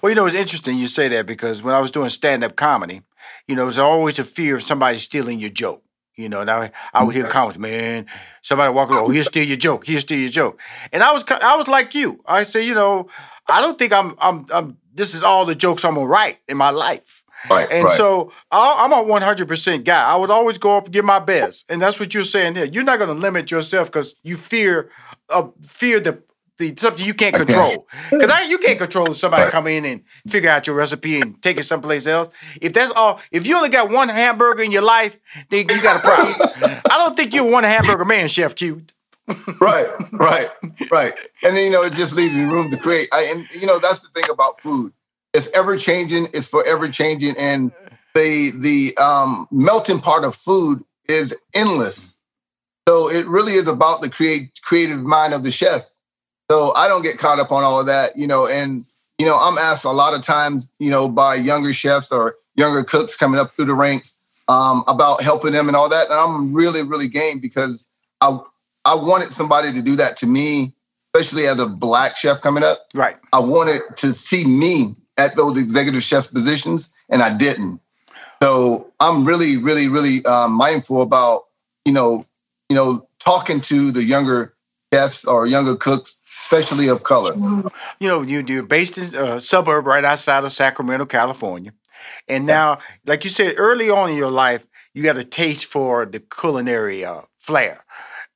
Well, 0.00 0.10
you 0.10 0.16
know, 0.16 0.26
it's 0.26 0.34
interesting 0.34 0.78
you 0.78 0.86
say 0.86 1.08
that 1.08 1.26
because 1.26 1.62
when 1.62 1.74
I 1.74 1.80
was 1.80 1.90
doing 1.90 2.10
stand 2.10 2.44
up 2.44 2.56
comedy, 2.56 3.02
you 3.46 3.56
know, 3.56 3.62
there's 3.62 3.78
always 3.78 4.18
a 4.18 4.24
fear 4.24 4.56
of 4.56 4.62
somebody 4.62 4.98
stealing 4.98 5.38
your 5.38 5.50
joke. 5.50 5.82
You 6.16 6.28
know, 6.28 6.44
now 6.44 6.68
I 6.92 7.02
would 7.02 7.14
hear 7.14 7.24
comments, 7.24 7.58
man, 7.58 8.06
somebody 8.42 8.72
walking, 8.72 8.96
oh, 8.96 9.08
here's 9.08 9.28
steal 9.28 9.46
your 9.46 9.56
joke, 9.56 9.86
here's 9.86 10.02
steal 10.02 10.18
your 10.18 10.28
joke, 10.28 10.60
and 10.92 11.02
I 11.02 11.10
was, 11.10 11.24
I 11.28 11.56
was 11.56 11.68
like 11.68 11.94
you. 11.94 12.22
I 12.26 12.42
say, 12.42 12.66
you 12.66 12.74
know, 12.74 13.08
I 13.48 13.62
don't 13.62 13.78
think 13.78 13.92
I'm, 13.92 14.14
I'm, 14.18 14.44
I'm. 14.52 14.76
This 14.94 15.14
is 15.14 15.22
all 15.22 15.46
the 15.46 15.54
jokes 15.54 15.86
I'm 15.86 15.94
gonna 15.94 16.06
write 16.06 16.38
in 16.48 16.58
my 16.58 16.70
life. 16.70 17.24
Right, 17.50 17.66
and 17.72 17.84
right. 17.84 17.96
so 17.96 18.30
I'm 18.52 18.92
a 18.92 19.02
100% 19.02 19.84
guy. 19.84 20.12
I 20.12 20.14
would 20.16 20.30
always 20.30 20.58
go 20.58 20.76
up 20.76 20.84
and 20.84 20.92
give 20.92 21.04
my 21.04 21.18
best, 21.18 21.64
and 21.70 21.80
that's 21.80 21.98
what 21.98 22.12
you're 22.12 22.24
saying 22.24 22.56
here. 22.56 22.66
You're 22.66 22.84
not 22.84 22.98
going 22.98 23.08
to 23.08 23.20
limit 23.20 23.50
yourself 23.50 23.88
because 23.88 24.14
you 24.22 24.36
fear, 24.36 24.90
uh, 25.28 25.48
fear 25.62 25.98
the 25.98 26.22
the 26.62 26.80
something 26.80 27.04
you 27.04 27.14
can't 27.14 27.34
control. 27.34 27.86
Because 28.10 28.30
I 28.30 28.44
you 28.44 28.58
can't 28.58 28.78
control 28.78 29.12
somebody 29.14 29.50
come 29.50 29.66
in 29.66 29.84
and 29.84 30.02
figure 30.28 30.50
out 30.50 30.66
your 30.66 30.76
recipe 30.76 31.20
and 31.20 31.40
take 31.42 31.58
it 31.58 31.64
someplace 31.64 32.06
else. 32.06 32.28
If 32.60 32.72
that's 32.72 32.92
all, 32.92 33.20
if 33.30 33.46
you 33.46 33.56
only 33.56 33.68
got 33.68 33.90
one 33.90 34.08
hamburger 34.08 34.62
in 34.62 34.72
your 34.72 34.82
life, 34.82 35.18
then 35.50 35.68
you 35.68 35.82
got 35.82 35.96
a 35.96 36.06
problem. 36.06 36.80
I 36.90 36.98
don't 36.98 37.16
think 37.16 37.34
you're 37.34 37.50
one 37.50 37.64
hamburger 37.64 38.04
man, 38.04 38.28
Chef 38.28 38.54
Q. 38.54 38.84
right, 39.60 39.86
right, 40.12 40.48
right. 40.90 41.14
And 41.44 41.56
then, 41.56 41.66
you 41.66 41.70
know, 41.70 41.82
it 41.82 41.92
just 41.92 42.12
leaves 42.14 42.34
you 42.34 42.50
room 42.50 42.70
to 42.70 42.76
create. 42.76 43.08
I, 43.12 43.22
and 43.32 43.46
you 43.60 43.66
know, 43.66 43.78
that's 43.78 44.00
the 44.00 44.08
thing 44.08 44.28
about 44.30 44.60
food. 44.60 44.92
It's 45.34 45.50
ever 45.52 45.76
changing. 45.76 46.28
It's 46.34 46.46
forever 46.46 46.88
changing, 46.88 47.36
and 47.38 47.72
the 48.14 48.52
the 48.54 48.96
um, 49.02 49.48
melting 49.50 50.00
part 50.00 50.24
of 50.24 50.34
food 50.34 50.82
is 51.08 51.34
endless. 51.54 52.16
So 52.88 53.08
it 53.08 53.26
really 53.26 53.52
is 53.52 53.68
about 53.68 54.00
the 54.02 54.10
create 54.10 54.60
creative 54.62 55.02
mind 55.02 55.34
of 55.34 55.44
the 55.44 55.52
chef 55.52 55.91
so 56.52 56.74
I 56.74 56.86
don't 56.86 57.00
get 57.00 57.16
caught 57.16 57.38
up 57.38 57.50
on 57.50 57.64
all 57.64 57.80
of 57.80 57.86
that, 57.86 58.14
you 58.14 58.26
know, 58.26 58.46
and 58.46 58.84
you 59.18 59.24
know, 59.24 59.38
I'm 59.40 59.56
asked 59.56 59.86
a 59.86 59.90
lot 59.90 60.12
of 60.12 60.20
times, 60.20 60.70
you 60.78 60.90
know, 60.90 61.08
by 61.08 61.36
younger 61.36 61.72
chefs 61.72 62.12
or 62.12 62.36
younger 62.56 62.84
cooks 62.84 63.16
coming 63.16 63.40
up 63.40 63.56
through 63.56 63.66
the 63.66 63.74
ranks 63.74 64.18
um, 64.48 64.84
about 64.86 65.22
helping 65.22 65.52
them 65.52 65.68
and 65.68 65.74
all 65.74 65.88
that. 65.88 66.10
And 66.10 66.14
I'm 66.14 66.52
really, 66.52 66.82
really 66.82 67.08
game 67.08 67.38
because 67.38 67.86
I 68.20 68.38
I 68.84 68.94
wanted 68.94 69.32
somebody 69.32 69.72
to 69.72 69.80
do 69.80 69.96
that 69.96 70.18
to 70.18 70.26
me, 70.26 70.74
especially 71.14 71.46
as 71.46 71.58
a 71.58 71.66
black 71.66 72.18
chef 72.18 72.42
coming 72.42 72.64
up. 72.64 72.86
Right. 72.92 73.16
I 73.32 73.38
wanted 73.38 73.80
to 73.96 74.12
see 74.12 74.44
me 74.44 74.94
at 75.16 75.34
those 75.36 75.58
executive 75.58 76.02
chef 76.02 76.30
positions, 76.30 76.90
and 77.08 77.22
I 77.22 77.34
didn't. 77.34 77.80
So 78.42 78.92
I'm 79.00 79.24
really, 79.24 79.56
really, 79.56 79.88
really 79.88 80.22
um, 80.26 80.52
mindful 80.52 81.00
about 81.00 81.44
you 81.86 81.94
know, 81.94 82.26
you 82.68 82.76
know, 82.76 83.08
talking 83.20 83.62
to 83.62 83.90
the 83.90 84.04
younger 84.04 84.52
chefs 84.92 85.24
or 85.24 85.46
younger 85.46 85.76
cooks 85.76 86.18
especially 86.52 86.88
of 86.88 87.02
color. 87.02 87.34
You 87.98 88.08
know, 88.08 88.22
you, 88.22 88.44
you're 88.46 88.62
based 88.62 88.98
in 88.98 89.14
a 89.14 89.40
suburb 89.40 89.86
right 89.86 90.04
outside 90.04 90.44
of 90.44 90.52
Sacramento, 90.52 91.06
California. 91.06 91.72
And 92.28 92.46
now, 92.46 92.78
like 93.06 93.24
you 93.24 93.30
said, 93.30 93.54
early 93.58 93.88
on 93.88 94.10
in 94.10 94.16
your 94.16 94.30
life, 94.30 94.66
you 94.92 95.02
got 95.02 95.16
a 95.16 95.24
taste 95.24 95.66
for 95.66 96.04
the 96.04 96.20
culinary 96.20 97.04
uh, 97.04 97.22
flair. 97.38 97.84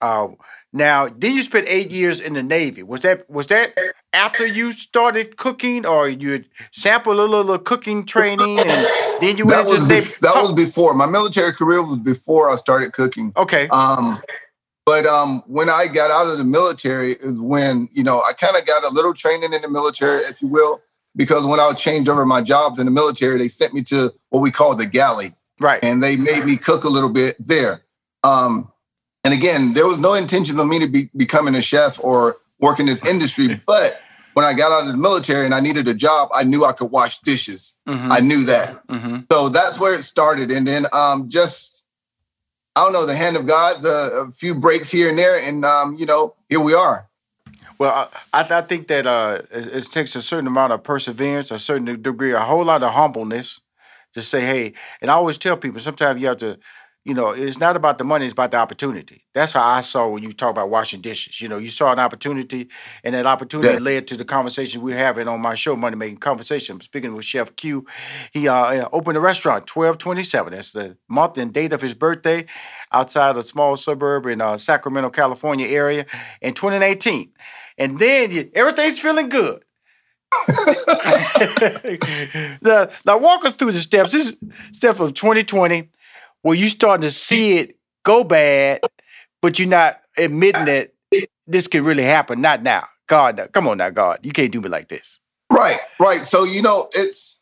Uh, 0.00 0.28
Now, 0.72 1.08
then 1.08 1.34
you 1.34 1.42
spent 1.42 1.68
eight 1.68 1.90
years 1.90 2.20
in 2.20 2.34
the 2.34 2.42
Navy. 2.42 2.82
Was 2.82 3.00
that 3.00 3.28
was 3.30 3.46
that 3.46 3.72
after 4.12 4.46
you 4.46 4.72
started 4.72 5.36
cooking, 5.36 5.86
or 5.86 6.08
you 6.08 6.44
sampled 6.70 7.16
a 7.16 7.20
little, 7.20 7.40
little 7.40 7.58
cooking 7.58 8.04
training, 8.04 8.58
and 8.58 8.86
then 9.20 9.38
you 9.38 9.46
that 9.46 9.64
went 9.64 9.68
was 9.68 9.78
to 9.78 9.88
the 9.88 9.94
Navy? 9.94 10.12
that 10.20 10.34
was 10.42 10.52
before 10.52 10.92
my 10.92 11.06
military 11.06 11.52
career 11.52 11.82
was 11.82 11.98
before 12.00 12.50
I 12.50 12.56
started 12.56 12.92
cooking. 12.92 13.32
okay. 13.36 13.68
Um, 13.68 14.20
but 14.86 15.04
um, 15.04 15.42
when 15.46 15.68
I 15.68 15.88
got 15.88 16.10
out 16.10 16.30
of 16.30 16.38
the 16.38 16.44
military 16.44 17.12
is 17.14 17.38
when 17.38 17.88
you 17.92 18.04
know 18.04 18.22
I 18.22 18.32
kind 18.32 18.56
of 18.56 18.64
got 18.64 18.84
a 18.84 18.88
little 18.88 19.12
training 19.12 19.52
in 19.52 19.60
the 19.62 19.68
military, 19.68 20.22
if 20.22 20.40
you 20.40 20.48
will, 20.48 20.80
because 21.16 21.44
when 21.44 21.60
I 21.60 21.72
changed 21.72 22.08
over 22.08 22.24
my 22.24 22.40
jobs 22.40 22.78
in 22.78 22.86
the 22.86 22.92
military, 22.92 23.36
they 23.38 23.48
sent 23.48 23.74
me 23.74 23.82
to 23.84 24.14
what 24.30 24.40
we 24.40 24.50
call 24.50 24.74
the 24.76 24.86
galley, 24.86 25.34
Right. 25.60 25.82
and 25.84 26.02
they 26.02 26.16
made 26.16 26.44
me 26.44 26.56
cook 26.56 26.84
a 26.84 26.88
little 26.88 27.12
bit 27.12 27.36
there. 27.44 27.82
Um, 28.24 28.72
and 29.24 29.34
again, 29.34 29.74
there 29.74 29.86
was 29.86 29.98
no 29.98 30.14
intentions 30.14 30.56
of 30.58 30.66
me 30.68 30.78
to 30.78 30.86
be 30.86 31.10
becoming 31.16 31.56
a 31.56 31.62
chef 31.62 31.98
or 32.02 32.36
work 32.60 32.78
in 32.78 32.86
this 32.86 33.04
industry, 33.04 33.60
but 33.66 34.00
when 34.34 34.44
I 34.44 34.52
got 34.54 34.70
out 34.70 34.82
of 34.86 34.88
the 34.92 34.96
military 34.98 35.46
and 35.46 35.54
I 35.54 35.60
needed 35.60 35.88
a 35.88 35.94
job, 35.94 36.28
I 36.34 36.44
knew 36.44 36.64
I 36.64 36.72
could 36.72 36.90
wash 36.92 37.18
dishes. 37.20 37.74
Mhm, 37.88 38.08
I 38.12 38.20
knew 38.20 38.44
that. 38.44 38.86
mhm. 38.86 39.24
So 39.32 39.48
that's 39.48 39.80
where 39.80 39.94
it 39.94 40.04
started. 40.04 40.50
And 40.52 40.66
then 40.66 40.86
um, 40.92 41.28
just, 41.28 41.75
I 42.76 42.84
don't 42.84 42.92
know, 42.92 43.06
the 43.06 43.16
hand 43.16 43.36
of 43.36 43.46
God, 43.46 43.82
the 43.82 44.30
few 44.36 44.54
breaks 44.54 44.90
here 44.90 45.08
and 45.08 45.18
there. 45.18 45.40
And, 45.40 45.64
um, 45.64 45.96
you 45.98 46.04
know, 46.04 46.34
here 46.50 46.60
we 46.60 46.74
are. 46.74 47.08
Well, 47.78 48.10
I, 48.32 48.42
I 48.42 48.58
I 48.58 48.62
think 48.62 48.88
that 48.88 49.06
uh, 49.06 49.42
it, 49.50 49.66
it 49.68 49.84
takes 49.90 50.14
a 50.14 50.22
certain 50.22 50.46
amount 50.46 50.72
of 50.72 50.82
perseverance, 50.82 51.50
a 51.50 51.58
certain 51.58 52.02
degree, 52.02 52.32
a 52.32 52.40
whole 52.40 52.64
lot 52.64 52.82
of 52.82 52.92
humbleness 52.92 53.60
to 54.12 54.22
say, 54.22 54.42
hey, 54.42 54.74
and 55.00 55.10
I 55.10 55.14
always 55.14 55.38
tell 55.38 55.56
people 55.56 55.80
sometimes 55.80 56.20
you 56.20 56.28
have 56.28 56.38
to, 56.38 56.58
you 57.06 57.14
know, 57.14 57.30
it's 57.30 57.58
not 57.60 57.76
about 57.76 57.98
the 57.98 58.04
money, 58.04 58.26
it's 58.26 58.32
about 58.32 58.50
the 58.50 58.56
opportunity. 58.56 59.24
That's 59.32 59.52
how 59.52 59.64
I 59.64 59.80
saw 59.82 60.08
when 60.08 60.24
you 60.24 60.32
talk 60.32 60.50
about 60.50 60.70
washing 60.70 61.00
dishes. 61.00 61.40
You 61.40 61.48
know, 61.48 61.58
you 61.58 61.68
saw 61.68 61.92
an 61.92 62.00
opportunity, 62.00 62.68
and 63.04 63.14
that 63.14 63.26
opportunity 63.26 63.74
Yeah. 63.74 63.78
led 63.78 64.08
to 64.08 64.16
the 64.16 64.24
conversation 64.24 64.82
we're 64.82 64.98
having 64.98 65.28
on 65.28 65.40
my 65.40 65.54
show, 65.54 65.76
Money 65.76 65.96
Making 65.96 66.18
Conversation. 66.18 66.74
I'm 66.76 66.80
speaking 66.80 67.14
with 67.14 67.24
Chef 67.24 67.54
Q. 67.56 67.86
He 68.32 68.48
uh, 68.48 68.88
opened 68.92 69.16
a 69.16 69.20
restaurant, 69.20 69.68
1227. 69.68 70.52
That's 70.52 70.72
the 70.72 70.96
month 71.08 71.38
and 71.38 71.52
date 71.54 71.72
of 71.72 71.80
his 71.80 71.94
birthday 71.94 72.46
outside 72.92 73.36
a 73.36 73.42
small 73.42 73.76
suburb 73.76 74.26
in 74.26 74.40
uh, 74.40 74.56
Sacramento, 74.56 75.10
California 75.10 75.68
area 75.68 76.06
in 76.42 76.54
2018. 76.54 77.30
And 77.78 78.00
then 78.00 78.32
you, 78.32 78.50
everything's 78.54 78.98
feeling 78.98 79.28
good. 79.28 79.62
now, 82.62 82.88
now 83.04 83.18
walk 83.18 83.44
us 83.44 83.54
through 83.54 83.72
the 83.72 83.80
steps. 83.80 84.12
This 84.12 84.28
is 84.28 84.36
step 84.72 85.00
of 85.00 85.14
2020 85.14 85.88
where 86.46 86.56
you 86.56 86.68
starting 86.68 87.02
to 87.02 87.10
see 87.10 87.58
it 87.58 87.76
go 88.04 88.22
bad, 88.22 88.80
but 89.42 89.58
you're 89.58 89.66
not 89.66 90.00
admitting 90.16 90.66
that 90.66 90.92
this 91.48 91.66
could 91.66 91.82
really 91.82 92.04
happen. 92.04 92.40
Not 92.40 92.62
now. 92.62 92.86
God, 93.08 93.48
come 93.52 93.66
on 93.66 93.78
now, 93.78 93.90
God. 93.90 94.20
You 94.22 94.30
can't 94.30 94.52
do 94.52 94.60
me 94.60 94.68
like 94.68 94.86
this. 94.86 95.18
Right, 95.52 95.80
right. 95.98 96.24
So, 96.24 96.44
you 96.44 96.62
know, 96.62 96.88
it's 96.92 97.40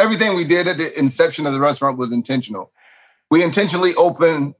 everything 0.00 0.34
we 0.34 0.44
did 0.44 0.66
at 0.66 0.78
the 0.78 0.98
inception 0.98 1.46
of 1.46 1.52
the 1.52 1.60
restaurant 1.60 1.98
was 1.98 2.10
intentional. 2.10 2.72
We 3.30 3.42
intentionally 3.42 3.94
opened 3.96 4.54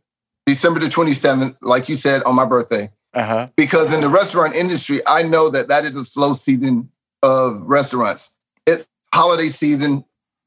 December 0.45 0.81
the 0.81 0.89
27th, 0.89 1.57
like 1.63 1.89
you 1.89 1.97
said, 1.97 2.23
on 2.25 2.35
my 2.35 2.45
birthday. 2.45 2.91
Uh-huh. 3.15 3.49
because 3.57 3.93
in 3.93 4.03
the 4.03 4.09
restaurant 4.09 4.55
industry, 4.55 5.01
I 5.07 5.23
know 5.23 5.49
that 5.49 5.69
that 5.69 5.87
is 5.87 5.97
a 5.97 6.05
slow 6.05 6.35
season 6.35 6.91
of 7.23 7.63
restaurants. 7.63 8.37
It's 8.67 8.87
holiday 9.15 9.49
season, 9.49 10.05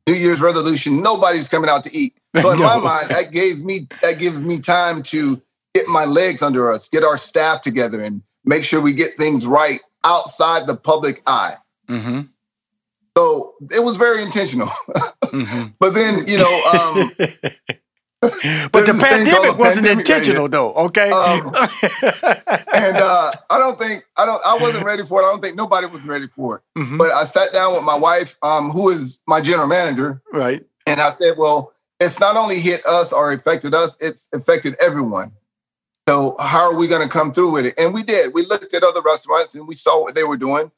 New 0.07 0.13
Year's 0.13 0.39
resolution. 0.39 1.01
Nobody's 1.01 1.49
coming 1.49 1.71
out 1.71 1.83
to 1.85 1.97
eat. 1.97 2.13
So 2.41 2.51
in 2.51 2.59
my 2.59 2.77
mind, 2.77 3.09
that 3.09 3.31
gives 3.31 3.61
me 3.61 3.87
that 4.01 4.17
gives 4.17 4.41
me 4.41 4.59
time 4.59 5.03
to 5.03 5.41
get 5.73 5.87
my 5.87 6.05
legs 6.05 6.41
under 6.41 6.71
us, 6.71 6.87
get 6.87 7.03
our 7.03 7.17
staff 7.17 7.61
together, 7.61 8.01
and 8.01 8.21
make 8.45 8.63
sure 8.63 8.79
we 8.79 8.93
get 8.93 9.15
things 9.15 9.45
right 9.45 9.81
outside 10.05 10.65
the 10.65 10.77
public 10.77 11.21
eye. 11.27 11.55
Mm-hmm. 11.89 12.21
So 13.17 13.55
it 13.69 13.83
was 13.83 13.97
very 13.97 14.21
intentional. 14.23 14.67
mm-hmm. 15.25 15.71
but 15.77 15.93
then, 15.93 16.25
you 16.25 16.37
know, 16.37 16.71
um, 16.73 17.11
But 18.21 18.31
the 18.31 18.69
There's 18.71 18.85
this 18.85 18.85
thing 18.85 18.85
called 18.85 18.99
pandemic 18.99 19.57
wasn't 19.57 19.87
pandemic 19.87 20.07
right 20.07 20.17
intentional, 20.17 20.47
though. 20.47 20.73
Okay. 20.73 21.09
Um, 21.09 21.55
and 22.71 22.97
uh, 22.97 23.31
I 23.49 23.57
don't 23.57 23.79
think 23.79 24.05
I 24.15 24.27
don't 24.27 24.39
I 24.45 24.59
wasn't 24.61 24.85
ready 24.85 25.03
for 25.03 25.21
it. 25.21 25.25
I 25.25 25.31
don't 25.31 25.41
think 25.41 25.55
nobody 25.55 25.87
was 25.87 26.03
ready 26.03 26.27
for 26.27 26.57
it. 26.57 26.79
Mhm. 26.79 26.99
But 26.99 27.09
I 27.11 27.23
sat 27.25 27.51
down 27.51 27.73
with 27.73 27.83
my 27.83 27.95
wife, 27.95 28.37
um, 28.43 28.69
who 28.69 28.89
is 28.89 29.23
my 29.27 29.41
general 29.41 29.67
manager, 29.67 30.21
right. 30.31 30.63
and 30.85 31.01
I 31.01 31.09
said, 31.09 31.35
"Well, 31.35 31.73
it's 32.01 32.19
not 32.19 32.35
only 32.35 32.59
hit 32.59 32.85
us 32.85 33.13
or 33.13 33.31
affected 33.31 33.73
us; 33.73 33.95
it's 34.01 34.27
affected 34.33 34.75
everyone. 34.81 35.31
So 36.09 36.35
how 36.39 36.71
are 36.71 36.75
we 36.75 36.87
going 36.87 37.03
to 37.03 37.07
come 37.07 37.31
through 37.31 37.51
with 37.51 37.65
it?" 37.65 37.75
And 37.77 37.93
we 37.93 38.03
did. 38.03 38.33
We 38.33 38.45
looked 38.45 38.73
at 38.73 38.83
other 38.83 39.01
restaurants 39.01 39.55
and 39.55 39.67
we 39.67 39.75
saw 39.75 40.01
what 40.01 40.15
they 40.15 40.23
were 40.23 40.37
doing. 40.37 40.71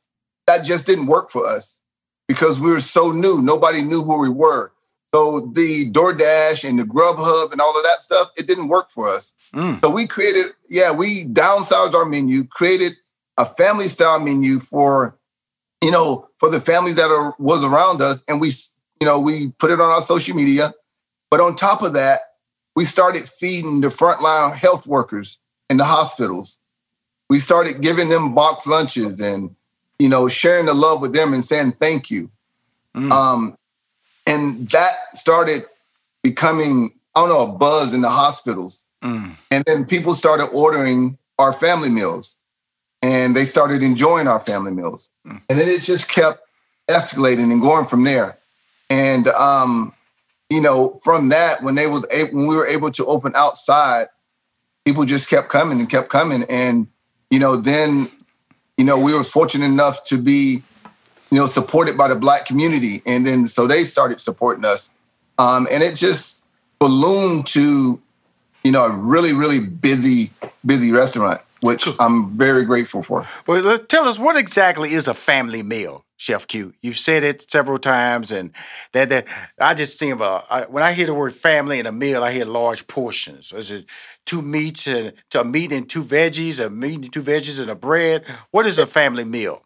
That 0.46 0.66
just 0.66 0.86
didn't 0.86 1.08
work 1.08 1.32
for 1.32 1.48
us 1.48 1.80
because 2.28 2.60
we 2.60 2.70
were 2.70 2.82
so 2.82 3.12
new. 3.12 3.42
Nobody 3.42 3.82
knew 3.82 4.04
who 4.04 4.20
we 4.20 4.30
were. 4.30 4.72
So 5.14 5.52
the 5.54 5.92
DoorDash 5.92 6.68
and 6.68 6.80
the 6.80 6.84
Grubhub 6.84 7.52
and 7.52 7.62
all 7.62 7.78
of 7.78 7.84
that 7.84 8.02
stuff, 8.02 8.32
it 8.36 8.48
didn't 8.48 8.68
work 8.68 8.90
for 8.90 9.10
us. 9.10 9.34
Mm. 9.54 9.80
So 9.80 9.92
we 9.92 10.08
created, 10.08 10.54
yeah, 10.70 10.92
we 10.92 11.26
downsized 11.26 11.94
our 11.94 12.06
menu, 12.06 12.46
created 12.46 12.94
a 13.38 13.46
family 13.46 13.88
style 13.90 14.20
menu 14.20 14.60
for, 14.60 15.16
you 15.84 15.92
know, 15.92 16.30
for 16.38 16.50
the 16.50 16.60
families 16.60 16.96
that 16.96 17.12
are 17.12 17.36
was 17.38 17.64
around 17.64 18.02
us, 18.02 18.24
and 18.28 18.42
we, 18.42 18.50
you 19.00 19.06
know, 19.06 19.20
we 19.20 19.52
put 19.60 19.70
it 19.70 19.80
on 19.80 19.90
our 19.90 20.02
social 20.02 20.36
media. 20.36 20.74
But 21.34 21.42
on 21.42 21.56
top 21.56 21.82
of 21.82 21.94
that, 21.94 22.36
we 22.76 22.86
started 22.86 23.28
feeding 23.28 23.82
the 23.82 23.88
frontline 23.88 24.54
health 24.54 24.86
workers 24.86 25.40
in 25.68 25.78
the 25.78 25.84
hospitals. 25.84 26.60
We 27.28 27.40
started 27.40 27.82
giving 27.82 28.10
them 28.10 28.36
box 28.36 28.68
lunches 28.68 29.20
and, 29.20 29.56
you 29.98 30.10
know, 30.10 30.30
sharing 30.30 30.68
the 30.68 30.76
love 30.76 31.02
with 31.02 31.12
them 31.12 31.34
and 31.34 31.44
saying 31.44 31.72
thank 31.72 32.12
you. 32.12 32.30
Mm. 32.96 33.12
Um, 33.12 33.58
and 34.28 34.70
that 34.70 34.94
started 35.18 35.66
becoming, 36.22 36.94
I 37.16 37.22
don't 37.22 37.30
know, 37.30 37.52
a 37.52 37.58
buzz 37.58 37.96
in 37.96 38.02
the 38.02 38.12
hospitals. 38.12 38.86
Mm. 39.04 39.36
And 39.50 39.64
then 39.66 39.86
people 39.86 40.14
started 40.14 40.50
ordering 40.54 41.18
our 41.40 41.52
family 41.52 41.90
meals 41.90 42.38
and 43.02 43.36
they 43.36 43.46
started 43.46 43.82
enjoying 43.82 44.28
our 44.28 44.40
family 44.40 44.72
meals. 44.72 45.10
Mm. 45.26 45.42
And 45.50 45.58
then 45.58 45.68
it 45.68 45.82
just 45.82 46.12
kept 46.12 46.48
escalating 46.88 47.52
and 47.52 47.60
going 47.60 47.88
from 47.88 48.04
there. 48.04 48.38
And 48.92 49.30
um, 49.30 49.96
you 50.54 50.62
know, 50.62 51.00
from 51.04 51.30
that, 51.30 51.64
when 51.64 51.74
they 51.74 51.88
was 51.88 52.06
able, 52.12 52.38
when 52.38 52.48
we 52.48 52.56
were 52.56 52.68
able 52.68 52.92
to 52.92 53.06
open 53.08 53.32
outside, 53.36 54.06
people 54.86 55.04
just 55.04 55.28
kept 55.28 55.50
coming 55.50 55.80
and 55.80 55.90
kept 55.90 56.10
coming. 56.10 56.46
And, 56.48 56.88
you 57.32 57.40
know, 57.40 57.56
then, 57.56 58.12
you 58.78 58.86
know, 58.86 59.00
we 59.00 59.16
were 59.16 59.24
fortunate 59.24 59.66
enough 59.66 60.04
to 60.06 60.22
be, 60.22 60.62
you 61.32 61.40
know, 61.40 61.48
supported 61.48 61.98
by 61.98 62.08
the 62.08 62.16
black 62.16 62.46
community. 62.46 63.02
And 63.08 63.26
then 63.26 63.48
so 63.48 63.66
they 63.66 63.84
started 63.84 64.22
supporting 64.22 64.64
us. 64.64 64.92
Um, 65.40 65.68
and 65.72 65.82
it 65.82 65.96
just 65.96 66.46
ballooned 66.78 67.48
to, 67.48 68.00
you 68.64 68.72
know, 68.72 68.86
a 68.86 68.92
really, 68.92 69.34
really 69.34 69.60
busy, 69.60 70.30
busy 70.64 70.92
restaurant, 70.92 71.42
which 71.62 71.88
I'm 72.00 72.32
very 72.32 72.64
grateful 72.64 73.02
for. 73.02 73.28
Well, 73.48 73.80
tell 73.80 74.08
us 74.08 74.20
what 74.20 74.36
exactly 74.36 74.94
is 74.94 75.08
a 75.08 75.16
family 75.16 75.64
meal, 75.64 76.06
Chef 76.24 76.48
Q. 76.48 76.74
You've 76.82 76.98
said 76.98 77.26
it 77.26 77.52
several 77.52 77.78
times, 77.78 78.32
and 78.32 78.52
that 78.94 79.10
that 79.10 79.28
I 79.60 79.74
just 79.74 80.00
think 80.00 80.14
of 80.14 80.22
a 80.22 80.46
I, 80.50 80.62
when 80.68 80.82
I 80.82 80.94
hear 80.94 81.06
the 81.06 81.14
word 81.14 81.36
family 81.36 81.80
and 81.80 81.88
a 81.88 81.92
meal, 81.92 82.24
I 82.24 82.32
hear 82.32 82.46
large 82.46 82.88
portions. 82.88 83.52
Is 83.52 83.70
it 83.70 83.88
two 84.26 84.42
meats 84.42 84.88
and 84.88 85.12
to 85.32 85.42
a 85.42 85.44
meat 85.44 85.74
and 85.74 85.90
two 85.90 86.02
veggies, 86.02 86.66
a 86.66 86.70
meat 86.70 87.02
and 87.02 87.12
two 87.12 87.22
veggies 87.22 87.60
and 87.60 87.70
a 87.70 87.76
bread? 87.76 88.24
What 88.52 88.66
is 88.66 88.78
a 88.78 88.86
family 88.86 89.26
meal? 89.26 89.66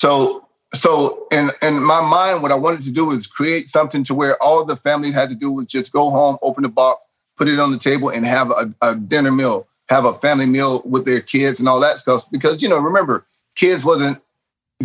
So, 0.00 0.48
so 0.74 1.28
in 1.30 1.52
in 1.62 1.80
my 1.80 2.00
mind, 2.00 2.42
what 2.42 2.50
I 2.50 2.56
wanted 2.56 2.82
to 2.82 2.90
do 2.90 3.06
was 3.06 3.28
create 3.28 3.68
something 3.68 4.02
to 4.04 4.16
where 4.16 4.36
all 4.42 4.64
the 4.64 4.74
family 4.74 5.12
had 5.12 5.28
to 5.28 5.36
do 5.36 5.52
was 5.52 5.66
just 5.66 5.92
go 5.92 6.10
home, 6.10 6.36
open 6.42 6.64
the 6.64 6.68
box, 6.68 7.04
put 7.36 7.46
it 7.46 7.60
on 7.60 7.70
the 7.70 7.78
table, 7.78 8.08
and 8.08 8.26
have 8.26 8.50
a, 8.50 8.74
a 8.82 8.96
dinner 8.96 9.30
meal, 9.30 9.68
have 9.88 10.04
a 10.04 10.14
family 10.14 10.46
meal 10.46 10.82
with 10.84 11.04
their 11.04 11.20
kids 11.20 11.60
and 11.60 11.68
all 11.68 11.78
that 11.78 11.98
stuff. 11.98 12.28
Because 12.32 12.60
you 12.60 12.68
know, 12.68 12.80
remember, 12.80 13.24
kids 13.54 13.84
wasn't 13.84 14.20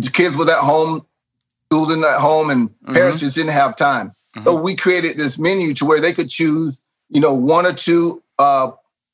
the 0.02 0.10
kids 0.10 0.36
was 0.36 0.48
at 0.48 0.58
home, 0.58 1.06
schooling 1.66 2.04
at 2.04 2.18
home, 2.18 2.50
and 2.50 2.70
parents 2.94 3.20
just 3.20 3.34
didn't 3.34 3.52
have 3.52 3.76
time. 3.76 4.12
So 4.44 4.60
we 4.60 4.76
created 4.76 5.18
this 5.18 5.38
menu 5.38 5.74
to 5.74 5.84
where 5.84 6.00
they 6.00 6.12
could 6.12 6.30
choose, 6.30 6.80
you 7.08 7.20
know, 7.20 7.34
one 7.34 7.66
or 7.66 7.72
two 7.72 8.22
uh, 8.38 8.70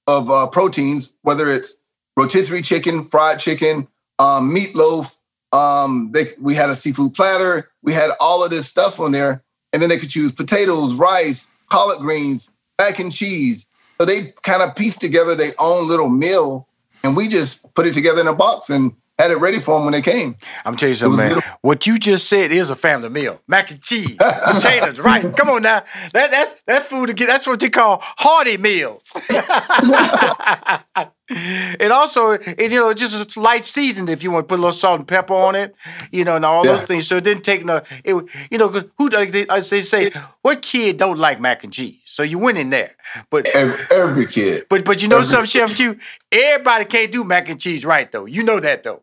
of 0.07 0.31
uh, 0.31 0.47
proteins, 0.49 1.15
whether 1.23 1.49
it's 1.49 1.77
rotisserie 2.17 2.63
chicken, 2.63 3.03
fried 3.03 3.41
chicken, 3.41 3.89
um, 4.19 4.55
meatloaf. 4.55 5.17
Um, 5.53 6.11
they, 6.13 6.27
we 6.41 6.55
had 6.55 6.69
a 6.69 6.75
seafood 6.75 7.15
platter. 7.15 7.71
We 7.83 7.93
had 7.93 8.11
all 8.21 8.45
of 8.45 8.51
this 8.51 8.67
stuff 8.67 9.01
on 9.01 9.13
there, 9.13 9.43
and 9.73 9.81
then 9.81 9.89
they 9.89 9.99
could 9.99 10.11
choose 10.11 10.33
potatoes, 10.33 10.95
rice, 10.95 11.49
collard 11.71 12.01
greens, 12.01 12.51
mac 12.79 12.99
and 12.99 13.13
cheese. 13.13 13.67
So 13.99 14.05
they 14.05 14.35
kind 14.43 14.63
of 14.63 14.75
pieced 14.75 15.01
together 15.01 15.35
their 15.35 15.55
own 15.59 15.89
little 15.89 16.11
meal, 16.11 16.69
and 17.03 17.17
we 17.17 17.29
just 17.29 17.63
put 17.75 17.87
it 17.87 17.95
together 17.95 18.21
in 18.21 18.27
a 18.27 18.35
box 18.35 18.69
and 18.69 18.93
had 19.19 19.31
it 19.31 19.37
ready 19.37 19.61
for 19.61 19.75
them 19.77 19.85
when 19.85 19.93
they 19.93 20.03
came. 20.03 20.37
I'm 20.65 20.77
tell 20.77 20.89
you 20.89 20.95
something, 20.95 21.17
man. 21.19 21.35
little- 21.35 21.51
What 21.63 21.87
you 21.87 21.99
just 21.99 22.29
said 22.29 22.51
is 22.53 22.69
a 22.71 22.77
family 22.77 23.09
meal. 23.09 23.41
Mac 23.47 23.71
and 23.71 23.81
cheese, 23.81 24.17
potatoes, 24.47 24.99
right? 24.99 25.37
Come 25.37 25.51
on 25.51 25.63
now. 25.63 25.85
That 26.13 26.31
that's 26.31 26.55
that 26.67 26.87
food 26.87 27.11
again. 27.11 27.29
That's 27.29 27.47
what 27.47 27.61
they 27.61 27.71
call 27.71 27.99
hearty 28.03 28.57
meals. 28.57 29.13
And 31.31 31.91
also, 31.91 32.33
and, 32.33 32.61
you 32.71 32.79
know, 32.79 32.93
just 32.93 33.35
a 33.37 33.41
light 33.41 33.65
seasoned 33.65 34.11
if 34.11 34.23
you 34.23 34.31
want 34.31 34.45
to 34.47 34.49
put 34.53 34.59
a 34.59 34.63
little 34.63 34.75
salt 34.75 34.99
and 35.01 35.09
pepper 35.09 35.33
on 35.33 35.55
it, 35.55 35.75
you 36.13 36.23
know, 36.23 36.37
and 36.37 36.45
all 36.45 36.67
Yeah. 36.67 36.73
those 36.77 36.83
things. 36.87 37.09
So 37.09 37.17
it 37.17 37.25
didn't 37.25 37.45
take 37.45 37.65
no, 37.65 37.81
it, 38.05 38.15
you 38.51 38.59
know, 38.59 38.69
who 38.99 39.09
like 39.09 39.33
they, 39.33 39.47
as 39.49 39.71
they 39.71 39.81
say, 39.81 40.13
what 40.43 40.61
kid 40.61 40.99
don't 40.99 41.19
like 41.19 41.41
mac 41.41 41.65
and 41.65 41.73
cheese? 41.73 42.04
So 42.15 42.23
you 42.23 42.39
went 42.39 42.59
in 42.59 42.71
there, 42.71 42.93
but 43.29 43.49
Every, 43.57 43.77
every 43.91 44.27
kid, 44.27 44.67
but 44.71 44.85
but 44.85 45.03
you 45.03 45.09
know 45.09 45.17
Every- 45.17 45.29
something, 45.31 45.47
Chef 45.51 45.75
Q, 45.75 45.99
everybody 46.31 46.85
can't 46.85 47.11
do 47.11 47.25
mac 47.25 47.49
and 47.49 47.61
cheese 47.61 47.85
right 47.85 48.11
though. 48.13 48.25
You 48.25 48.45
know 48.45 48.61
that 48.61 48.85
though. 48.85 49.03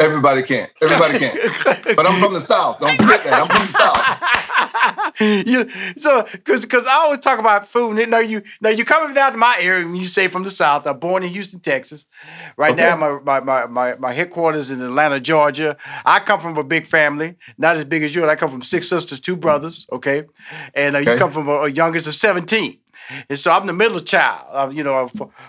Everybody 0.00 0.42
can. 0.42 0.68
Everybody 0.80 1.18
can. 1.18 1.36
But 1.96 2.06
I'm 2.06 2.20
from 2.20 2.34
the 2.34 2.40
South. 2.40 2.78
Don't 2.78 2.96
forget 2.96 3.24
that. 3.24 3.40
I'm 3.40 3.48
from 3.48 3.66
the 3.66 3.72
South. 3.72 5.16
you, 5.46 5.68
so, 5.96 6.22
because 6.32 6.60
because 6.62 6.86
I 6.86 6.92
always 6.94 7.20
talk 7.20 7.38
about 7.38 7.66
food. 7.66 7.98
And 7.98 8.10
now 8.10 8.18
you 8.18 8.42
now 8.60 8.68
you 8.70 8.84
coming 8.84 9.14
down 9.14 9.32
to 9.32 9.38
my 9.38 9.56
area 9.60 9.84
when 9.84 9.96
you 9.96 10.06
say 10.06 10.28
from 10.28 10.44
the 10.44 10.50
South. 10.50 10.86
I'm 10.86 10.98
born 10.98 11.22
in 11.24 11.30
Houston, 11.30 11.60
Texas. 11.60 12.06
Right 12.56 12.76
now, 12.76 12.96
my, 12.96 13.18
my 13.20 13.40
my 13.40 13.66
my 13.66 13.96
my 13.96 14.12
headquarters 14.12 14.70
in 14.70 14.80
Atlanta, 14.80 15.18
Georgia. 15.18 15.76
I 16.04 16.20
come 16.20 16.40
from 16.40 16.56
a 16.58 16.64
big 16.64 16.86
family, 16.86 17.36
not 17.56 17.76
as 17.76 17.84
big 17.84 18.02
as 18.02 18.14
yours. 18.14 18.28
I 18.28 18.36
come 18.36 18.50
from 18.50 18.62
six 18.62 18.88
sisters, 18.88 19.20
two 19.20 19.36
brothers. 19.36 19.86
Okay, 19.90 20.24
and 20.74 20.94
uh, 20.96 20.98
you 21.00 21.08
Okay. 21.08 21.18
come 21.18 21.30
from 21.30 21.48
a, 21.48 21.52
a 21.62 21.70
youngest 21.70 22.06
of 22.06 22.14
seventeen. 22.14 22.76
And 23.28 23.38
so 23.38 23.50
I'm 23.50 23.66
the 23.66 23.72
middle 23.72 24.00
child. 24.00 24.46
Uh, 24.50 24.70
you 24.74 24.82
know, 24.84 24.94
I'm 24.94 25.08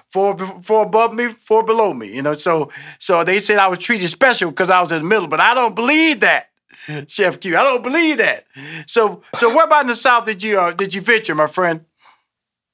four, 0.10 0.38
four, 0.62 0.84
above 0.84 1.14
me, 1.14 1.28
four 1.30 1.64
below 1.64 1.94
me. 1.94 2.08
You 2.16 2.22
know, 2.22 2.34
so 2.34 2.72
so 3.00 3.24
they 3.24 3.40
said 3.40 3.58
I 3.60 3.68
was 3.68 3.80
treated 3.80 4.10
special 4.10 4.50
because 4.52 4.70
I 4.70 4.80
was 4.82 4.92
in 4.92 5.00
the 5.02 5.08
middle, 5.08 5.28
but 5.28 5.40
I 5.40 5.54
don't 5.54 5.76
believe 5.76 6.22
that. 6.22 6.50
Chef 7.08 7.40
Q. 7.40 7.58
I 7.58 7.64
don't 7.64 7.84
believe 7.84 8.18
that. 8.18 8.46
So, 8.88 9.22
so 9.36 9.54
where 9.54 9.66
about 9.66 9.82
in 9.82 9.88
the 9.88 9.96
South 9.96 10.26
did 10.26 10.42
you 10.42 10.60
uh, 10.60 10.72
did 10.72 10.94
you 10.94 11.02
venture, 11.02 11.36
my 11.36 11.48
friend? 11.48 11.86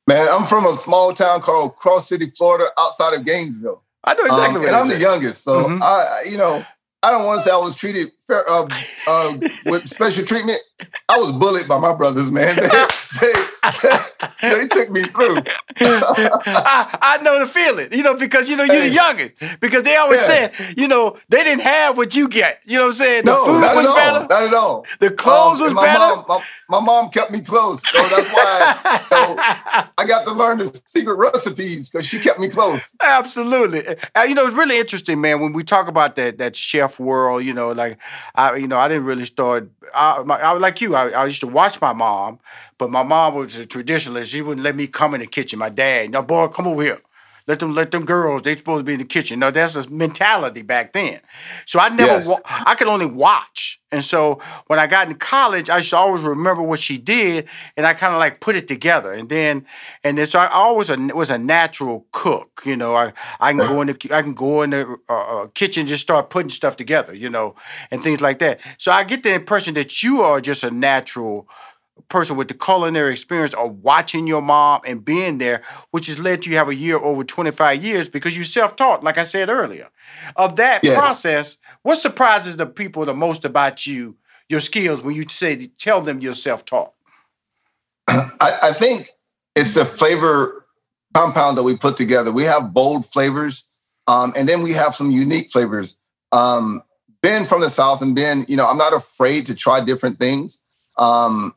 Man, 0.08 0.28
I'm 0.30 0.46
from 0.46 0.66
a 0.68 0.76
small 0.76 1.14
town 1.14 1.42
called 1.42 1.76
Cross 1.78 2.10
City, 2.10 2.28
Florida, 2.30 2.68
outside 2.78 3.16
of 3.16 3.26
Gainesville. 3.26 3.82
I 4.04 4.14
know 4.14 4.26
exactly 4.26 4.56
Um, 4.58 4.60
where 4.60 4.68
and 4.68 4.76
I'm 4.78 4.88
the 4.88 4.98
youngest, 4.98 5.44
so 5.44 5.64
Mhm. 5.68 5.82
I, 5.82 5.86
I- 5.86 6.30
you 6.30 6.38
know, 6.38 6.64
I 7.02 7.10
don't 7.12 7.26
want 7.26 7.42
to 7.42 7.50
say 7.50 7.54
I 7.54 7.58
was 7.58 7.76
treated 7.76 8.12
fair, 8.28 8.48
uh, 8.50 8.68
uh, 9.08 9.34
with 9.66 9.88
special 9.90 10.24
treatment. 10.24 10.62
I 11.10 11.18
was 11.18 11.32
bullied 11.32 11.68
by 11.68 11.80
my 11.80 11.94
brothers, 11.96 12.32
man. 12.32 12.56
They, 13.22 13.34
they, 13.82 13.98
they 14.42 14.68
took 14.68 14.92
me 14.92 15.06
through. 15.08 15.44
I, 15.82 16.98
I 17.02 17.18
know 17.24 17.40
the 17.40 17.48
feeling, 17.48 17.90
you 17.92 18.04
know, 18.04 18.16
because 18.16 18.50
you 18.50 18.56
know 18.58 18.64
you're 18.64 18.84
the 18.84 18.90
youngest. 18.90 19.34
Because 19.60 19.84
they 19.84 19.96
always 19.98 20.22
Yeah. 20.22 20.50
said, 20.58 20.78
you 20.78 20.88
know, 20.88 21.18
they 21.30 21.44
didn't 21.44 21.62
have 21.64 21.98
what 21.98 22.16
you 22.16 22.28
get. 22.30 22.62
You 22.66 22.78
know 22.78 22.84
what 22.84 22.88
I'm 22.90 22.94
saying? 22.94 23.26
The 23.26 23.32
No, 23.32 23.46
food 23.46 23.62
not 23.62 23.76
was 23.76 23.86
at 23.88 23.92
all. 23.92 23.96
better. 23.96 24.28
Not 24.30 24.44
at 24.44 24.54
all. 24.54 24.86
The 25.00 25.12
clothes 25.12 25.60
Um, 25.60 25.66
was 25.66 25.74
my 25.74 25.82
better. 25.84 26.00
Mom, 26.00 26.26
my, 26.28 26.40
my 26.80 26.80
mom 26.86 27.10
kept 27.10 27.32
me 27.32 27.42
close, 27.42 27.84
so 27.84 28.08
that's 28.10 28.30
why 28.30 28.74
so 29.12 29.40
I 29.98 30.06
got 30.08 30.26
to 30.26 30.34
learn 30.34 30.60
the 30.60 30.82
secret 30.88 31.16
recipes 31.16 31.90
because 31.90 32.06
she 32.08 32.20
kept 32.20 32.40
me 32.40 32.50
close. 32.50 32.94
Absolutely. 33.02 33.88
Uh, 34.16 34.24
you 34.24 34.36
know, 34.36 34.46
it's 34.48 34.56
really 34.56 34.80
interesting, 34.80 35.22
man. 35.22 35.42
When 35.42 35.54
we 35.54 35.64
talk 35.64 35.88
about 35.88 36.16
that 36.18 36.38
that 36.40 36.56
chef 36.56 37.00
world, 37.00 37.44
you 37.44 37.54
know, 37.54 37.72
like 37.72 37.98
I, 38.36 38.56
you 38.56 38.68
know, 38.68 38.78
I 38.78 38.88
didn't 38.88 39.06
really 39.06 39.26
start. 39.26 39.70
I, 39.94 40.22
my, 40.24 40.40
I 40.40 40.54
was 40.54 40.62
like 40.62 40.82
you. 40.82 40.96
I, 40.96 41.10
I 41.10 41.26
used 41.26 41.42
to 41.42 41.48
watch 41.48 41.80
my 41.82 41.94
mom, 41.94 42.40
but 42.78 42.92
my 42.92 43.04
mom 43.04 43.36
was 43.36 43.56
a 43.58 43.66
She 44.24 44.42
wouldn't 44.42 44.64
let 44.64 44.76
me 44.76 44.88
come 44.88 45.14
in 45.14 45.22
the 45.22 45.28
kitchen. 45.28 45.60
My 45.60 45.70
dad, 45.70 46.12
now 46.12 46.22
boy, 46.22 46.48
come 46.48 46.68
over 46.68 46.82
here. 46.82 47.00
Let 47.48 47.60
them 47.60 47.76
let 47.76 47.92
them 47.92 48.06
girls. 48.06 48.42
They 48.42 48.56
supposed 48.56 48.80
to 48.80 48.84
be 48.84 48.94
in 48.94 49.00
the 49.00 49.06
kitchen. 49.06 49.40
Now 49.40 49.52
that's 49.52 49.76
a 49.76 49.88
mentality 49.90 50.64
back 50.64 50.94
then. 50.94 51.20
So 51.66 51.80
I 51.80 51.90
never. 51.90 52.16
Yes. 52.16 52.28
wa- 52.28 52.40
I 52.46 52.74
could 52.74 52.88
only 52.88 53.06
watch. 53.06 53.80
And 53.92 54.04
so 54.04 54.42
when 54.66 54.80
I 54.80 54.88
got 54.88 55.08
in 55.08 55.16
college, 55.16 55.70
I 55.70 55.78
used 55.78 55.92
to 55.92 55.98
always 55.98 56.24
remember 56.24 56.64
what 56.64 56.80
she 56.80 56.98
did, 56.98 57.48
and 57.78 57.86
I 57.86 57.94
kind 57.94 58.14
of 58.14 58.20
like 58.20 58.40
put 58.40 58.56
it 58.56 58.68
together. 58.68 59.14
And 59.14 59.30
then, 59.30 59.66
and 60.04 60.18
then, 60.18 60.26
so 60.26 60.40
I 60.40 60.48
always 60.48 60.90
a, 60.90 60.98
was 61.14 61.30
a 61.30 61.38
natural 61.38 62.08
cook. 62.12 62.64
You 62.66 62.76
know, 62.76 62.96
I 62.96 63.14
I 63.40 63.52
can 63.52 63.62
go 63.62 63.80
in 63.82 63.88
the 63.88 64.10
I 64.12 64.24
can 64.24 64.34
go 64.34 64.64
in 64.64 64.72
the 64.72 64.98
uh, 65.08 65.14
uh, 65.14 65.48
kitchen 65.54 65.86
just 65.86 66.02
start 66.02 66.32
putting 66.32 66.50
stuff 66.50 66.78
together. 66.78 67.14
You 67.14 67.30
know, 67.30 67.56
and 67.92 68.02
things 68.02 68.22
like 68.22 68.40
that. 68.40 68.60
So 68.80 68.92
I 68.92 69.04
get 69.04 69.22
the 69.22 69.34
impression 69.34 69.76
that 69.76 70.02
you 70.02 70.24
are 70.24 70.42
just 70.42 70.64
a 70.64 70.72
natural 70.72 71.48
person 72.10 72.38
with 72.38 72.48
the 72.48 72.54
culinary 72.54 73.12
experience 73.12 73.54
of 73.54 73.84
watching 73.84 74.28
your 74.28 74.42
mom 74.42 74.82
and 74.86 75.04
being 75.04 75.38
there, 75.38 75.62
which 75.92 76.08
has 76.08 76.20
led 76.20 76.42
to 76.42 76.50
you 76.50 76.58
have 76.58 76.70
a 76.70 76.76
year 76.76 76.98
over 76.98 77.24
25 77.24 77.84
years 77.84 78.10
because 78.10 78.38
you 78.38 78.44
self-taught, 78.44 79.04
like 79.04 79.18
I 79.18 79.24
said 79.24 79.50
earlier. 79.50 79.90
Of 80.36 80.56
that 80.58 80.84
Yes. 80.84 80.98
process, 80.98 81.58
what 81.84 81.98
surprises 81.98 82.58
the 82.58 82.66
people 82.66 83.06
the 83.06 83.14
most 83.14 83.46
about 83.46 83.88
you, 83.88 84.18
your 84.50 84.60
skills, 84.60 85.02
when 85.02 85.16
you 85.16 85.24
say 85.30 85.68
tell 85.78 86.02
them 86.02 86.20
you're 86.20 86.36
self-taught? 86.36 86.94
I, 88.08 88.60
I 88.64 88.74
think 88.74 89.12
it's 89.56 89.74
the 89.74 89.86
flavor 89.86 90.66
compound 91.14 91.58
that 91.58 91.64
we 91.64 91.76
put 91.78 91.98
together. 91.98 92.32
We 92.32 92.44
have 92.44 92.74
bold 92.74 93.06
flavors, 93.06 93.66
um, 94.08 94.34
and 94.36 94.48
then 94.48 94.62
we 94.62 94.74
have 94.74 94.96
some 94.96 95.12
unique 95.12 95.50
flavors. 95.50 95.98
Um, 96.32 96.84
being 97.24 97.46
from 97.46 97.62
the 97.62 97.70
South, 97.70 98.02
and 98.02 98.16
then 98.16 98.46
you 98.48 98.58
know, 98.58 98.68
I'm 98.68 98.78
not 98.78 98.94
afraid 98.94 99.48
to 99.48 99.56
try 99.56 99.84
different 99.84 100.20
things. 100.20 100.60
Um, 100.98 101.56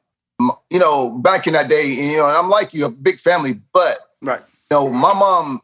you 0.70 0.78
know, 0.78 1.10
back 1.18 1.46
in 1.46 1.52
that 1.54 1.68
day, 1.68 1.86
you 1.86 2.16
know, 2.18 2.28
and 2.28 2.36
I'm 2.36 2.48
like 2.48 2.72
you, 2.72 2.86
a 2.86 2.90
big 2.90 3.18
family, 3.18 3.60
but 3.72 3.98
Right. 4.22 4.40
you 4.70 4.76
know, 4.76 4.90
my 4.90 5.12
mom, 5.12 5.62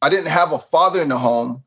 I 0.00 0.08
didn't 0.08 0.28
have 0.28 0.52
a 0.52 0.58
father 0.58 1.00
in 1.02 1.08
the 1.08 1.18
home 1.18 1.62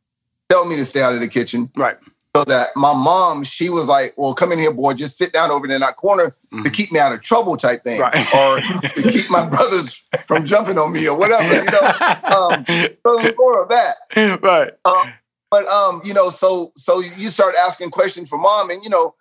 tell 0.49 0.65
me 0.65 0.75
to 0.77 0.85
stay 0.85 1.01
out 1.01 1.13
of 1.13 1.19
the 1.21 1.27
kitchen. 1.27 1.71
Right. 1.75 1.95
So 2.35 2.43
that 2.43 2.69
my 2.75 2.93
mom, 2.93 3.43
she 3.45 3.69
was 3.69 3.85
like, 3.87 4.13
"Well, 4.17 4.33
come 4.33 4.51
in 4.51 4.59
here, 4.59 4.73
boy. 4.73 4.93
Just 4.93 5.17
sit 5.17 5.31
down 5.31 5.51
over 5.51 5.67
there 5.67 5.75
in 5.77 5.81
that 5.81 5.95
corner 5.95 6.35
to 6.65 6.69
keep 6.69 6.91
me 6.91 6.99
out 6.99 7.13
of 7.13 7.21
trouble," 7.21 7.55
type 7.55 7.81
thing, 7.81 8.01
Right. 8.01 8.13
or 8.35 8.59
to 8.59 9.03
keep 9.09 9.29
my 9.29 9.45
brothers 9.47 10.03
from 10.27 10.45
jumping 10.45 10.77
on 10.77 10.91
me 10.91 11.07
or 11.07 11.17
whatever. 11.17 11.53
You 11.63 11.71
know, 11.71 11.93
um, 12.25 12.65
so 13.05 13.33
more 13.37 13.63
of 13.63 13.69
that. 13.69 13.95
right. 14.43 14.69
Um, 14.83 15.13
but 15.49 15.65
um, 15.69 16.01
you 16.03 16.13
know, 16.13 16.29
so 16.29 16.73
so 16.75 16.99
you 16.99 17.29
start 17.29 17.55
asking 17.57 17.91
questions 17.91 18.27
for 18.27 18.37
mom, 18.37 18.69
and 18.69 18.83
you 18.83 18.89
know, 18.89 19.15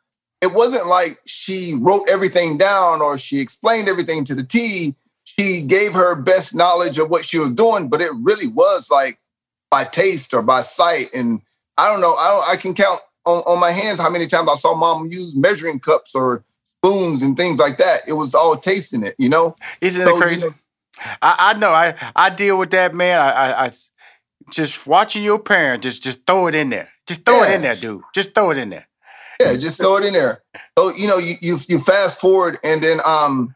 it 0.45 0.53
wasn't 0.53 0.87
like 0.87 1.19
she 1.25 1.75
wrote 1.75 2.05
everything 2.11 2.59
down 2.59 3.01
or 3.01 3.17
she 3.17 3.41
explained 3.41 3.89
everything 3.89 4.25
to 4.27 4.35
the 4.35 4.45
T. 4.45 4.95
She 5.25 5.63
gave 5.63 5.95
her 5.95 6.15
best 6.15 6.55
knowledge 6.55 6.99
of 6.99 7.09
what 7.09 7.25
she 7.25 7.39
was 7.39 7.53
doing, 7.53 7.89
but 7.89 8.03
it 8.03 8.13
really 8.21 8.47
was 8.49 8.91
like 8.91 9.19
by 9.71 9.85
taste 9.85 10.35
or 10.35 10.43
by 10.43 10.61
sight. 10.61 11.09
And 11.15 11.41
I 11.79 11.89
don't 11.91 12.03
know, 12.03 12.15
I 12.15 12.29
don't, 12.29 12.49
I 12.53 12.57
can 12.57 12.75
count 12.75 13.01
on, 13.25 13.39
on 13.47 13.59
my 13.59 13.71
hands 13.71 13.99
how 13.99 14.11
many 14.11 14.27
times 14.27 14.51
I 14.53 14.57
saw 14.57 14.75
mom 14.75 15.07
use 15.07 15.35
measuring 15.35 15.81
cups 15.81 16.15
or 16.15 16.45
spoons 16.67 17.23
and 17.23 17.37
things 17.39 17.59
like 17.59 17.79
that. 17.79 18.03
It 18.07 18.13
was 18.13 18.35
all 18.35 18.55
tasting 18.59 19.03
it, 19.03 19.15
you 19.19 19.31
know. 19.31 19.57
Isn't 19.81 20.05
So, 20.07 20.13
it 20.13 20.19
you 20.19 20.23
crazy? 20.23 20.47
know- 20.49 20.55
I, 21.23 21.37
I 21.55 21.59
know. 21.59 21.71
I, 21.71 21.95
I 22.15 22.31
deal 22.31 22.57
with 22.59 22.71
that, 22.71 22.95
man. 22.95 23.19
I, 23.19 23.31
I, 23.31 23.65
I 23.65 23.73
just 24.51 24.87
watching 24.87 25.25
your 25.25 25.39
parents, 25.41 25.83
just 25.83 26.03
just 26.05 26.25
throw 26.27 26.47
it 26.47 26.55
in 26.55 26.71
there. 26.71 26.89
Just 27.07 27.25
throw 27.27 27.43
it 27.43 27.53
in 27.55 27.63
there, 27.63 27.75
dude. 27.75 28.03
Just 28.15 28.33
throw 28.35 28.51
it 28.53 28.59
in 28.59 28.71
there. 28.71 28.87
Yeah, 29.41 29.55
just 29.57 29.81
throw 29.81 29.97
it 29.97 30.05
in 30.05 30.13
there. 30.15 30.43
So 30.79 30.95
you 30.95 31.09
know, 31.09 31.19
you 31.19 31.37
you 31.41 31.59
you 31.69 31.79
fast 31.81 32.21
forward, 32.21 32.59
and 32.65 32.83
then 32.83 33.01
um, 33.05 33.55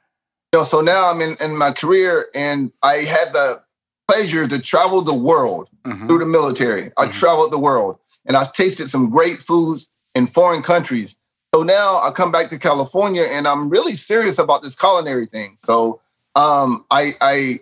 you 0.53 0.61
know, 0.61 0.65
so 0.65 0.81
now 0.81 1.11
I'm 1.11 1.21
in 1.21 1.37
in 1.41 1.57
my 1.57 1.73
career, 1.73 2.27
and 2.35 2.73
I 2.83 2.97
had 2.99 3.33
the 3.33 3.63
pleasure 4.11 4.49
to 4.49 4.59
travel 4.59 5.03
the 5.03 5.15
world 5.15 5.69
Mhm. 5.87 6.09
through 6.09 6.19
the 6.21 6.27
military. 6.27 6.91
I 6.97 7.07
Mhm. 7.07 7.13
traveled 7.13 7.53
the 7.53 7.59
world, 7.59 7.99
and 8.27 8.37
I 8.37 8.45
tasted 8.47 8.89
some 8.89 9.11
great 9.11 9.43
foods 9.43 9.89
in 10.15 10.27
foreign 10.27 10.63
countries. 10.63 11.17
So 11.55 11.63
now 11.63 12.01
I 12.01 12.11
come 12.11 12.31
back 12.33 12.51
to 12.51 12.59
California, 12.59 13.23
and 13.25 13.47
I'm 13.47 13.69
really 13.69 13.97
serious 13.97 14.39
about 14.39 14.63
this 14.63 14.75
culinary 14.75 15.27
thing. 15.27 15.57
So 15.59 16.01
um, 16.35 16.85
I 16.91 17.17
I 17.21 17.61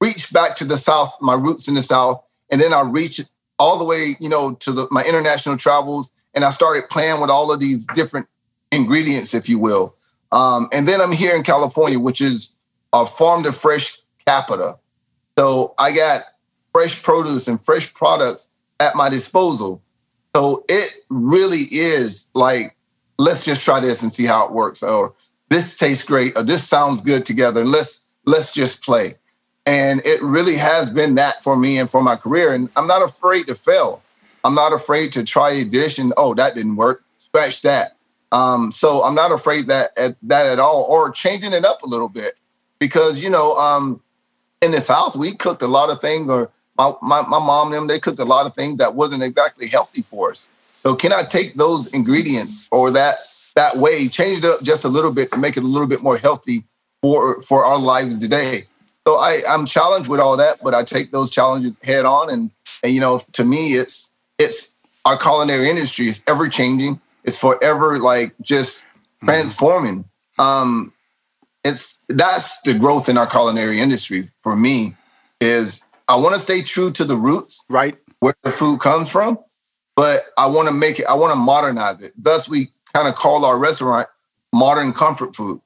reach 0.00 0.32
back 0.32 0.54
to 0.56 0.64
the 0.64 0.78
South, 0.78 1.16
my 1.20 1.34
roots 1.34 1.66
in 1.68 1.74
the 1.74 1.82
South, 1.82 2.22
and 2.50 2.60
then 2.60 2.72
I 2.72 2.82
reach 2.82 3.20
all 3.58 3.76
the 3.78 3.84
way, 3.84 4.16
you 4.20 4.28
know, 4.28 4.52
to 4.52 4.70
the, 4.72 4.86
my 4.92 5.02
international 5.02 5.56
travels, 5.56 6.12
and 6.38 6.44
I 6.44 6.50
started 6.50 6.88
playing 6.88 7.20
with 7.20 7.30
all 7.30 7.52
of 7.52 7.58
these 7.58 7.84
different 7.94 8.28
ingredients, 8.70 9.34
if 9.34 9.48
you 9.48 9.58
will. 9.58 9.96
Um, 10.30 10.68
and 10.72 10.86
then 10.86 11.00
I'm 11.00 11.10
here 11.10 11.34
in 11.34 11.42
California, 11.42 11.98
which 11.98 12.20
is 12.20 12.52
a 12.92 13.04
farm 13.04 13.42
to 13.42 13.50
fresh 13.50 13.98
capita. 14.24 14.78
So 15.36 15.74
I 15.80 15.90
got 15.90 16.26
fresh 16.72 17.02
produce 17.02 17.48
and 17.48 17.60
fresh 17.60 17.92
products 17.92 18.46
at 18.78 18.94
my 18.94 19.08
disposal. 19.08 19.82
So 20.36 20.64
it 20.68 20.94
really 21.08 21.62
is 21.72 22.28
like, 22.34 22.76
let's 23.18 23.44
just 23.44 23.62
try 23.62 23.80
this 23.80 24.04
and 24.04 24.12
see 24.12 24.24
how 24.24 24.46
it 24.46 24.52
works. 24.52 24.80
Or 24.80 25.14
this 25.48 25.76
tastes 25.76 26.04
great, 26.04 26.38
or 26.38 26.44
this 26.44 26.62
sounds 26.62 27.00
good 27.00 27.26
together. 27.26 27.64
Let's 27.64 28.02
let's 28.26 28.52
just 28.52 28.84
play. 28.84 29.16
And 29.66 30.06
it 30.06 30.22
really 30.22 30.54
has 30.54 30.88
been 30.88 31.16
that 31.16 31.42
for 31.42 31.56
me 31.56 31.80
and 31.80 31.90
for 31.90 32.00
my 32.00 32.14
career. 32.14 32.54
And 32.54 32.68
I'm 32.76 32.86
not 32.86 33.02
afraid 33.02 33.48
to 33.48 33.56
fail. 33.56 34.02
I'm 34.48 34.54
not 34.54 34.72
afraid 34.72 35.12
to 35.12 35.24
try 35.24 35.50
a 35.50 35.64
dish 35.64 35.98
and 35.98 36.14
oh, 36.16 36.32
that 36.32 36.54
didn't 36.54 36.76
work. 36.76 37.04
Scratch 37.18 37.60
that. 37.62 37.96
Um, 38.32 38.72
so 38.72 39.04
I'm 39.04 39.14
not 39.14 39.30
afraid 39.30 39.66
that 39.66 39.90
at 39.98 40.16
that 40.22 40.46
at 40.46 40.58
all, 40.58 40.86
or 40.88 41.10
changing 41.10 41.52
it 41.52 41.66
up 41.66 41.82
a 41.82 41.86
little 41.86 42.08
bit, 42.08 42.38
because 42.78 43.20
you 43.20 43.28
know, 43.28 43.58
um, 43.58 44.00
in 44.62 44.70
the 44.70 44.80
South 44.80 45.16
we 45.16 45.34
cooked 45.34 45.60
a 45.60 45.66
lot 45.66 45.90
of 45.90 46.00
things, 46.00 46.30
or 46.30 46.50
my, 46.78 46.94
my 47.02 47.20
my 47.22 47.38
mom 47.38 47.68
and 47.68 47.74
them 47.74 47.86
they 47.88 48.00
cooked 48.00 48.20
a 48.20 48.24
lot 48.24 48.46
of 48.46 48.54
things 48.54 48.78
that 48.78 48.94
wasn't 48.94 49.22
exactly 49.22 49.68
healthy 49.68 50.00
for 50.00 50.30
us. 50.30 50.48
So 50.78 50.94
can 50.94 51.12
I 51.12 51.24
take 51.24 51.56
those 51.56 51.86
ingredients 51.88 52.66
or 52.70 52.90
that 52.92 53.18
that 53.54 53.76
way, 53.76 54.08
change 54.08 54.38
it 54.38 54.44
up 54.46 54.62
just 54.62 54.86
a 54.86 54.88
little 54.88 55.12
bit 55.12 55.30
to 55.32 55.38
make 55.38 55.58
it 55.58 55.62
a 55.62 55.66
little 55.66 55.88
bit 55.88 56.02
more 56.02 56.16
healthy 56.16 56.64
for 57.02 57.42
for 57.42 57.66
our 57.66 57.78
lives 57.78 58.18
today? 58.18 58.64
So 59.06 59.14
I, 59.14 59.40
I'm 59.48 59.64
challenged 59.64 60.10
with 60.10 60.20
all 60.20 60.36
that, 60.36 60.58
but 60.62 60.74
I 60.74 60.84
take 60.84 61.12
those 61.12 61.30
challenges 61.30 61.78
head 61.82 62.04
on. 62.04 62.28
And, 62.28 62.50
and 62.82 62.92
you 62.92 63.00
know, 63.00 63.22
to 63.32 63.42
me, 63.42 63.72
it's 63.72 64.07
it's 64.38 64.74
our 65.04 65.18
culinary 65.18 65.68
industry 65.68 66.06
is 66.06 66.22
ever 66.26 66.48
changing. 66.48 67.00
It's 67.24 67.38
forever 67.38 67.98
like 67.98 68.34
just 68.40 68.84
mm-hmm. 68.84 69.26
transforming. 69.26 70.04
Um, 70.38 70.92
it's 71.64 72.00
that's 72.08 72.60
the 72.62 72.74
growth 72.74 73.08
in 73.08 73.18
our 73.18 73.26
culinary 73.26 73.80
industry 73.80 74.30
for 74.38 74.56
me. 74.56 74.96
Is 75.40 75.82
I 76.08 76.16
want 76.16 76.34
to 76.34 76.40
stay 76.40 76.62
true 76.62 76.90
to 76.92 77.04
the 77.04 77.16
roots, 77.16 77.62
right, 77.68 77.96
where 78.20 78.34
the 78.42 78.50
food 78.50 78.80
comes 78.80 79.10
from, 79.10 79.38
but 79.96 80.26
I 80.36 80.46
want 80.46 80.68
to 80.68 80.74
make 80.74 80.98
it. 80.98 81.06
I 81.06 81.14
want 81.14 81.32
to 81.32 81.36
modernize 81.36 82.02
it. 82.02 82.12
Thus, 82.16 82.48
we 82.48 82.68
kind 82.94 83.08
of 83.08 83.14
call 83.14 83.44
our 83.44 83.58
restaurant 83.58 84.08
modern 84.52 84.92
comfort 84.92 85.36
food. 85.36 85.60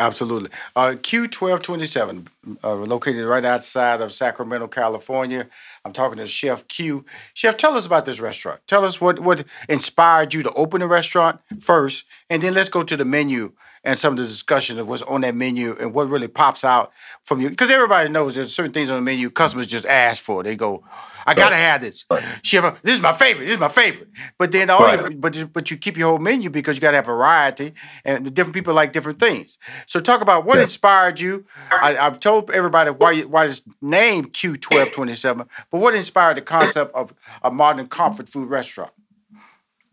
Absolutely. 0.00 0.50
Uh, 0.76 0.94
Q1227, 0.94 2.28
uh, 2.62 2.74
located 2.74 3.26
right 3.26 3.44
outside 3.44 4.00
of 4.00 4.12
Sacramento, 4.12 4.68
California. 4.68 5.48
I'm 5.88 5.94
talking 5.94 6.18
to 6.18 6.26
Chef 6.26 6.68
Q. 6.68 7.06
Chef, 7.32 7.56
tell 7.56 7.74
us 7.74 7.86
about 7.86 8.04
this 8.04 8.20
restaurant. 8.20 8.60
Tell 8.66 8.84
us 8.84 9.00
what, 9.00 9.20
what 9.20 9.46
inspired 9.70 10.34
you 10.34 10.42
to 10.42 10.52
open 10.52 10.80
the 10.82 10.86
restaurant 10.86 11.40
first, 11.60 12.04
and 12.28 12.42
then 12.42 12.52
let's 12.52 12.68
go 12.68 12.82
to 12.82 12.94
the 12.94 13.06
menu 13.06 13.52
and 13.84 13.98
some 13.98 14.14
of 14.14 14.18
the 14.18 14.24
discussion 14.24 14.78
of 14.78 14.88
what's 14.88 15.02
on 15.02 15.22
that 15.22 15.34
menu 15.34 15.76
and 15.80 15.92
what 15.94 16.08
really 16.08 16.28
pops 16.28 16.64
out 16.64 16.92
from 17.24 17.40
you. 17.40 17.50
Because 17.50 17.70
everybody 17.70 18.08
knows 18.08 18.34
there's 18.34 18.54
certain 18.54 18.72
things 18.72 18.90
on 18.90 18.96
the 18.96 19.02
menu 19.02 19.30
customers 19.30 19.66
just 19.66 19.86
ask 19.86 20.22
for. 20.22 20.42
They 20.42 20.56
go, 20.56 20.84
I 21.28 21.34
gotta 21.34 21.56
have 21.56 21.82
this. 21.82 22.06
Right. 22.10 22.24
Chef, 22.42 22.82
this 22.82 22.94
is 22.94 23.00
my 23.00 23.12
favorite. 23.12 23.44
This 23.44 23.54
is 23.54 23.60
my 23.60 23.68
favorite. 23.68 24.08
But 24.38 24.50
then, 24.50 24.70
all 24.70 24.80
right. 24.80 25.10
you, 25.10 25.18
but 25.18 25.52
but 25.52 25.70
you 25.70 25.76
keep 25.76 25.98
your 25.98 26.10
whole 26.10 26.18
menu 26.18 26.48
because 26.48 26.76
you 26.76 26.80
gotta 26.80 26.96
have 26.96 27.06
variety, 27.06 27.74
and 28.04 28.32
different 28.34 28.54
people 28.54 28.72
like 28.72 28.92
different 28.92 29.18
things. 29.18 29.58
So 29.86 30.00
talk 30.00 30.22
about 30.22 30.46
what 30.46 30.56
yeah. 30.56 30.64
inspired 30.64 31.20
you. 31.20 31.44
I, 31.70 31.92
have 31.94 32.18
told 32.18 32.50
everybody 32.50 32.90
why 32.90 33.12
you, 33.12 33.28
why 33.28 33.44
it's 33.44 33.62
named 33.82 34.32
Q1227, 34.32 35.46
but 35.70 35.78
what 35.78 35.94
inspired 35.94 36.38
the 36.38 36.42
concept 36.42 36.94
of 36.94 37.12
a 37.42 37.50
modern 37.50 37.88
comfort 37.88 38.28
food 38.28 38.48
restaurant? 38.48 38.92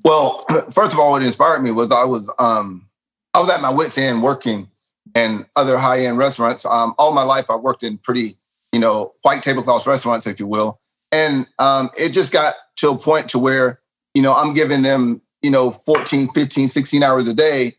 Well, 0.03 0.45
first 0.71 0.93
of 0.93 0.99
all, 0.99 1.11
what 1.11 1.23
inspired 1.23 1.61
me 1.61 1.71
was 1.71 1.91
I 1.91 2.05
was 2.05 2.31
um, 2.39 2.87
I 3.35 3.39
was 3.39 3.49
at 3.49 3.61
my 3.61 3.69
wits 3.69 3.97
end 3.97 4.23
working 4.23 4.69
in 5.13 5.45
other 5.57 5.77
high 5.77 6.05
end 6.05 6.17
restaurants. 6.17 6.65
Um, 6.65 6.95
all 6.97 7.11
my 7.11 7.23
life, 7.23 7.51
I 7.51 7.57
worked 7.57 7.83
in 7.83 7.97
pretty, 7.97 8.37
you 8.71 8.79
know, 8.79 9.13
white 9.23 9.43
tablecloth 9.43 9.85
restaurants, 9.85 10.25
if 10.25 10.39
you 10.39 10.47
will. 10.47 10.79
And 11.11 11.45
um, 11.59 11.89
it 11.97 12.13
just 12.13 12.31
got 12.31 12.55
to 12.77 12.91
a 12.91 12.97
point 12.97 13.27
to 13.29 13.39
where, 13.39 13.81
you 14.13 14.21
know, 14.21 14.33
I'm 14.33 14.53
giving 14.53 14.83
them, 14.83 15.21
you 15.41 15.51
know, 15.51 15.69
14, 15.69 16.29
15, 16.29 16.69
16 16.69 17.03
hours 17.03 17.27
a 17.27 17.33
day, 17.33 17.75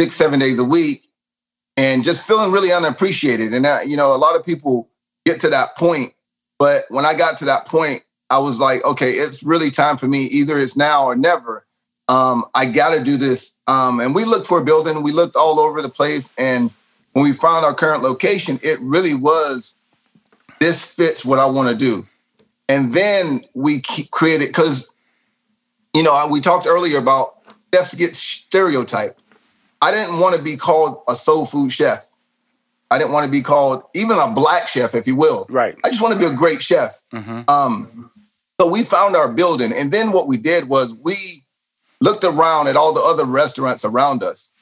six, 0.00 0.16
seven 0.16 0.40
days 0.40 0.58
a 0.58 0.64
week, 0.64 1.06
and 1.76 2.02
just 2.02 2.26
feeling 2.26 2.50
really 2.50 2.72
unappreciated. 2.72 3.54
And, 3.54 3.64
that, 3.64 3.86
you 3.86 3.96
know, 3.96 4.16
a 4.16 4.18
lot 4.18 4.34
of 4.34 4.44
people 4.44 4.90
get 5.24 5.40
to 5.42 5.50
that 5.50 5.76
point. 5.76 6.12
But 6.58 6.86
when 6.88 7.06
I 7.06 7.14
got 7.14 7.38
to 7.38 7.44
that 7.44 7.66
point, 7.66 8.02
I 8.30 8.38
was 8.38 8.58
like, 8.58 8.84
okay, 8.84 9.12
it's 9.12 9.44
really 9.44 9.70
time 9.70 9.96
for 9.96 10.08
me. 10.08 10.24
Either 10.24 10.58
it's 10.58 10.76
now 10.76 11.04
or 11.04 11.14
never 11.14 11.66
um, 12.08 12.44
I 12.54 12.66
got 12.66 12.94
to 12.94 13.02
do 13.02 13.16
this. 13.16 13.54
Um, 13.66 14.00
and 14.00 14.14
we 14.14 14.24
looked 14.24 14.46
for 14.46 14.60
a 14.60 14.64
building. 14.64 15.02
We 15.02 15.12
looked 15.12 15.36
all 15.36 15.60
over 15.60 15.82
the 15.82 15.88
place. 15.88 16.30
And 16.36 16.70
when 17.12 17.24
we 17.24 17.32
found 17.32 17.64
our 17.64 17.74
current 17.74 18.02
location, 18.02 18.58
it 18.62 18.80
really 18.80 19.14
was 19.14 19.76
this 20.60 20.84
fits 20.84 21.24
what 21.24 21.38
I 21.38 21.46
want 21.46 21.68
to 21.68 21.74
do. 21.74 22.06
And 22.68 22.92
then 22.92 23.44
we 23.54 23.82
created, 24.10 24.48
because, 24.48 24.90
you 25.94 26.02
know, 26.02 26.26
we 26.28 26.40
talked 26.40 26.66
earlier 26.66 26.98
about 26.98 27.38
chefs 27.74 27.94
get 27.94 28.16
stereotyped. 28.16 29.20
I 29.80 29.90
didn't 29.90 30.18
want 30.18 30.36
to 30.36 30.42
be 30.42 30.56
called 30.56 31.02
a 31.08 31.14
soul 31.14 31.44
food 31.44 31.72
chef. 31.72 32.08
I 32.90 32.98
didn't 32.98 33.12
want 33.12 33.24
to 33.24 33.30
be 33.30 33.42
called 33.42 33.82
even 33.94 34.18
a 34.18 34.30
black 34.30 34.68
chef, 34.68 34.94
if 34.94 35.06
you 35.06 35.16
will. 35.16 35.46
Right. 35.48 35.76
I 35.84 35.88
just 35.88 36.00
want 36.00 36.14
to 36.14 36.20
be 36.20 36.26
a 36.26 36.34
great 36.34 36.62
chef. 36.62 37.02
Mm-hmm. 37.12 37.50
Um, 37.50 38.10
so 38.60 38.70
we 38.70 38.84
found 38.84 39.16
our 39.16 39.32
building. 39.32 39.72
And 39.72 39.90
then 39.90 40.12
what 40.12 40.28
we 40.28 40.36
did 40.36 40.68
was 40.68 40.94
we 41.02 41.41
looked 42.02 42.24
around 42.24 42.66
at 42.66 42.76
all 42.76 42.92
the 42.92 43.00
other 43.00 43.24
restaurants 43.24 43.84
around 43.84 44.24
us 44.24 44.52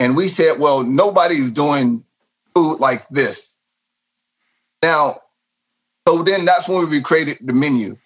and 0.00 0.16
we 0.16 0.28
said, 0.28 0.58
well, 0.58 0.82
nobody's 0.82 1.52
doing 1.52 2.04
food 2.56 2.80
like 2.80 3.08
this. 3.08 3.56
Now, 4.82 5.20
so 6.08 6.24
then 6.24 6.44
that's 6.44 6.68
when 6.68 6.90
we 6.90 7.00
created 7.00 7.38
the 7.40 7.52
menu. 7.52 7.96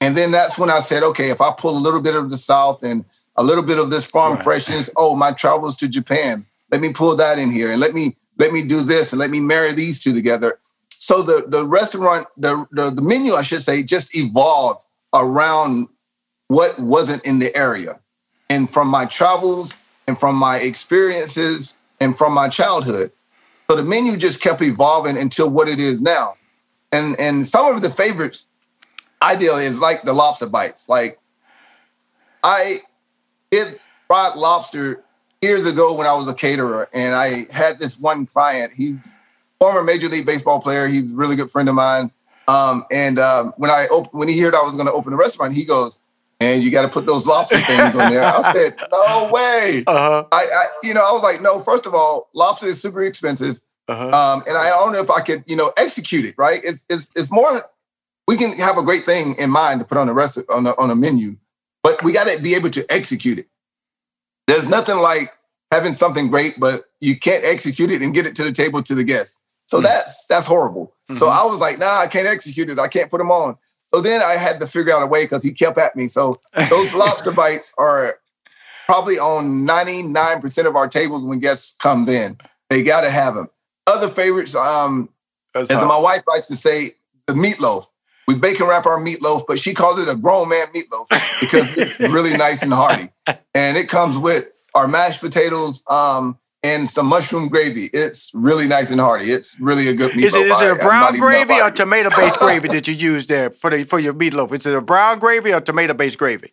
And 0.00 0.16
then 0.16 0.32
that's 0.32 0.58
when 0.58 0.70
I 0.70 0.80
said, 0.80 1.04
okay, 1.04 1.30
if 1.30 1.40
I 1.40 1.52
pull 1.56 1.78
a 1.78 1.78
little 1.78 2.02
bit 2.02 2.16
of 2.16 2.32
the 2.32 2.36
South 2.36 2.82
and 2.82 3.04
a 3.36 3.44
little 3.44 3.62
bit 3.62 3.78
of 3.78 3.92
this 3.92 4.04
farm 4.04 4.34
right. 4.34 4.42
freshness, 4.42 4.90
oh, 4.96 5.14
my 5.14 5.30
travels 5.30 5.76
to 5.76 5.88
Japan, 5.88 6.44
let 6.72 6.80
me 6.80 6.92
pull 6.92 7.14
that 7.14 7.38
in 7.38 7.52
here 7.52 7.70
and 7.70 7.80
let 7.80 7.94
me 7.94 8.16
let 8.38 8.52
me 8.52 8.66
do 8.66 8.82
this 8.82 9.12
and 9.12 9.20
let 9.20 9.30
me 9.30 9.38
marry 9.38 9.72
these 9.72 10.02
two 10.02 10.12
together. 10.12 10.58
So 10.90 11.22
the 11.22 11.44
the 11.46 11.64
restaurant, 11.64 12.26
the 12.36 12.66
the, 12.72 12.90
the 12.90 13.02
menu, 13.02 13.34
I 13.34 13.44
should 13.44 13.62
say, 13.62 13.84
just 13.84 14.16
evolved 14.16 14.84
around 15.14 15.86
what 16.48 16.76
wasn't 16.80 17.24
in 17.24 17.38
the 17.38 17.56
area 17.56 18.00
and 18.48 18.70
from 18.70 18.88
my 18.88 19.06
travels 19.06 19.76
and 20.06 20.18
from 20.18 20.36
my 20.36 20.58
experiences 20.58 21.74
and 22.00 22.16
from 22.16 22.32
my 22.32 22.48
childhood. 22.48 23.10
So 23.70 23.76
the 23.76 23.82
menu 23.82 24.16
just 24.16 24.40
kept 24.40 24.62
evolving 24.62 25.18
until 25.18 25.50
what 25.50 25.68
it 25.68 25.80
is 25.80 26.00
now. 26.00 26.36
And 26.92 27.18
and 27.18 27.46
some 27.46 27.74
of 27.74 27.82
the 27.82 27.90
favorites 27.90 28.48
ideal 29.20 29.56
is 29.56 29.78
like 29.78 30.02
the 30.02 30.12
lobster 30.12 30.46
bites. 30.46 30.88
Like 30.88 31.18
I 32.42 32.80
did 33.50 33.80
fried 34.06 34.36
lobster 34.36 35.02
years 35.42 35.66
ago 35.66 35.96
when 35.96 36.06
I 36.06 36.14
was 36.14 36.28
a 36.28 36.34
caterer, 36.34 36.88
and 36.92 37.14
I 37.14 37.46
had 37.52 37.78
this 37.78 37.98
one 37.98 38.26
client. 38.26 38.72
He's 38.72 39.18
former 39.58 39.82
Major 39.82 40.08
League 40.08 40.26
Baseball 40.26 40.60
player. 40.60 40.86
He's 40.86 41.12
a 41.12 41.16
really 41.16 41.36
good 41.36 41.50
friend 41.50 41.68
of 41.68 41.74
mine. 41.74 42.12
Um, 42.48 42.84
and 42.92 43.18
um, 43.18 43.52
when 43.56 43.70
I 43.70 43.86
op- 43.86 44.14
when 44.14 44.28
he 44.28 44.38
heard 44.38 44.54
I 44.54 44.62
was 44.62 44.74
going 44.74 44.86
to 44.86 44.92
open 44.92 45.12
a 45.12 45.16
restaurant, 45.16 45.54
he 45.54 45.64
goes, 45.64 45.98
and 46.40 46.62
you 46.62 46.70
got 46.70 46.82
to 46.82 46.88
put 46.88 47.06
those 47.06 47.26
lobster 47.26 47.58
things 47.58 47.96
on 47.96 48.10
there. 48.10 48.24
I 48.24 48.52
said, 48.52 48.76
no 48.92 49.30
way. 49.32 49.84
Uh-huh. 49.86 50.26
I, 50.30 50.36
I, 50.36 50.66
you 50.82 50.94
know, 50.94 51.06
I 51.06 51.12
was 51.12 51.22
like, 51.22 51.40
no. 51.40 51.60
First 51.60 51.86
of 51.86 51.94
all, 51.94 52.28
lobster 52.34 52.66
is 52.66 52.80
super 52.80 53.02
expensive, 53.02 53.60
uh-huh. 53.88 54.08
um, 54.08 54.44
and 54.46 54.56
I 54.56 54.68
don't 54.68 54.92
know 54.92 55.00
if 55.00 55.10
I 55.10 55.20
could, 55.20 55.44
you 55.46 55.56
know, 55.56 55.72
execute 55.76 56.24
it. 56.24 56.34
Right? 56.36 56.60
It's 56.64 56.84
it's 56.88 57.10
it's 57.14 57.30
more. 57.30 57.66
We 58.28 58.36
can 58.36 58.58
have 58.58 58.76
a 58.76 58.82
great 58.82 59.04
thing 59.04 59.36
in 59.38 59.50
mind 59.50 59.80
to 59.80 59.86
put 59.86 59.98
on 59.98 60.08
the 60.08 60.14
rest 60.14 60.38
on 60.50 60.64
the 60.64 60.76
on 60.78 60.90
a 60.90 60.96
menu, 60.96 61.36
but 61.82 62.02
we 62.02 62.12
got 62.12 62.24
to 62.24 62.42
be 62.42 62.54
able 62.54 62.70
to 62.70 62.84
execute 62.90 63.38
it. 63.38 63.46
There's 64.46 64.68
nothing 64.68 64.98
like 64.98 65.32
having 65.70 65.92
something 65.92 66.28
great, 66.28 66.58
but 66.58 66.84
you 67.00 67.18
can't 67.18 67.44
execute 67.44 67.90
it 67.90 68.02
and 68.02 68.14
get 68.14 68.26
it 68.26 68.36
to 68.36 68.44
the 68.44 68.52
table 68.52 68.82
to 68.82 68.94
the 68.94 69.04
guests. 69.04 69.40
So 69.66 69.78
mm-hmm. 69.78 69.84
that's 69.84 70.26
that's 70.26 70.46
horrible. 70.46 70.92
Mm-hmm. 71.08 71.16
So 71.16 71.28
I 71.28 71.44
was 71.44 71.60
like, 71.60 71.78
nah, 71.78 72.00
I 72.00 72.06
can't 72.08 72.26
execute 72.26 72.68
it. 72.68 72.78
I 72.78 72.88
can't 72.88 73.10
put 73.10 73.18
them 73.18 73.30
on. 73.30 73.56
So 73.96 74.02
then 74.02 74.20
I 74.20 74.34
had 74.34 74.60
to 74.60 74.66
figure 74.66 74.92
out 74.92 75.02
a 75.02 75.06
way 75.06 75.24
because 75.24 75.42
he 75.42 75.52
kept 75.52 75.78
at 75.78 75.96
me. 75.96 76.06
So 76.08 76.38
those 76.68 76.92
lobster 76.94 77.32
bites 77.32 77.72
are 77.78 78.18
probably 78.84 79.18
on 79.18 79.66
99% 79.66 80.66
of 80.66 80.76
our 80.76 80.86
tables 80.86 81.22
when 81.22 81.38
guests 81.38 81.74
come 81.78 82.06
in. 82.06 82.36
They 82.68 82.82
got 82.82 83.00
to 83.00 83.10
have 83.10 83.34
them. 83.34 83.48
Other 83.86 84.08
favorites, 84.10 84.54
um, 84.54 85.08
as 85.54 85.70
my 85.70 85.98
wife 85.98 86.24
likes 86.28 86.46
to 86.48 86.58
say, 86.58 86.96
the 87.26 87.32
meatloaf. 87.32 87.86
We 88.28 88.34
bacon 88.34 88.66
wrap 88.66 88.84
our 88.84 89.00
meatloaf, 89.00 89.44
but 89.48 89.58
she 89.58 89.72
calls 89.72 89.98
it 89.98 90.10
a 90.10 90.14
grown 90.14 90.50
man 90.50 90.66
meatloaf 90.74 91.08
because 91.40 91.74
it's 91.78 91.98
really 91.98 92.36
nice 92.36 92.62
and 92.62 92.74
hearty. 92.74 93.08
And 93.54 93.78
it 93.78 93.88
comes 93.88 94.18
with 94.18 94.48
our 94.74 94.86
mashed 94.86 95.22
potatoes, 95.22 95.82
um, 95.88 96.38
and 96.62 96.88
some 96.88 97.06
mushroom 97.06 97.48
gravy. 97.48 97.90
It's 97.92 98.30
really 98.34 98.66
nice 98.66 98.90
and 98.90 99.00
hearty. 99.00 99.26
It's 99.26 99.58
really 99.60 99.88
a 99.88 99.94
good 99.94 100.12
meatloaf. 100.12 100.24
Is 100.24 100.34
it, 100.34 100.46
is 100.46 100.60
it 100.60 100.70
a 100.72 100.76
brown 100.76 101.18
gravy 101.18 101.60
or 101.60 101.70
tomato 101.70 102.10
based 102.10 102.38
gravy 102.38 102.68
that 102.68 102.88
you 102.88 102.94
use 102.94 103.26
there 103.26 103.50
for 103.50 103.70
the 103.70 103.84
for 103.84 103.98
your 103.98 104.14
meatloaf? 104.14 104.52
Is 104.52 104.66
it 104.66 104.74
a 104.74 104.80
brown 104.80 105.18
gravy 105.18 105.52
or 105.52 105.60
tomato 105.60 105.94
based 105.94 106.18
gravy? 106.18 106.52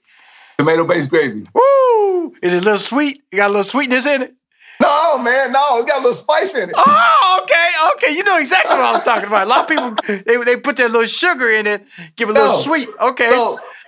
Tomato 0.58 0.86
based 0.88 1.10
gravy. 1.10 1.48
Woo! 1.54 2.34
Is 2.42 2.54
it 2.54 2.62
a 2.62 2.66
little 2.66 2.78
sweet? 2.80 3.24
You 3.32 3.38
got 3.38 3.48
a 3.48 3.50
little 3.50 3.64
sweetness 3.64 4.06
in 4.06 4.22
it? 4.24 4.36
No, 4.82 5.18
man, 5.18 5.52
no, 5.52 5.80
it 5.80 5.88
got 5.88 6.00
a 6.00 6.04
little 6.04 6.16
spice 6.16 6.54
in 6.54 6.70
it. 6.70 6.76
Oh, 6.76 7.40
okay, 7.44 7.70
okay. 7.96 8.16
You 8.16 8.24
know 8.24 8.38
exactly 8.38 8.76
what 8.76 8.84
I 8.84 8.92
was 8.94 9.04
talking 9.04 9.28
about. 9.28 9.48
A 9.48 9.50
lot 9.50 9.62
of 9.62 9.68
people 9.68 10.24
they, 10.26 10.44
they 10.44 10.58
put 10.58 10.78
that 10.78 10.92
little 10.92 11.08
sugar 11.08 11.50
in 11.50 11.68
it, 11.68 11.86
give 12.16 12.30
it 12.30 12.32
a 12.32 12.36
little 12.36 12.58
no, 12.58 12.62
sweet. 12.62 12.90
Okay. 13.00 13.30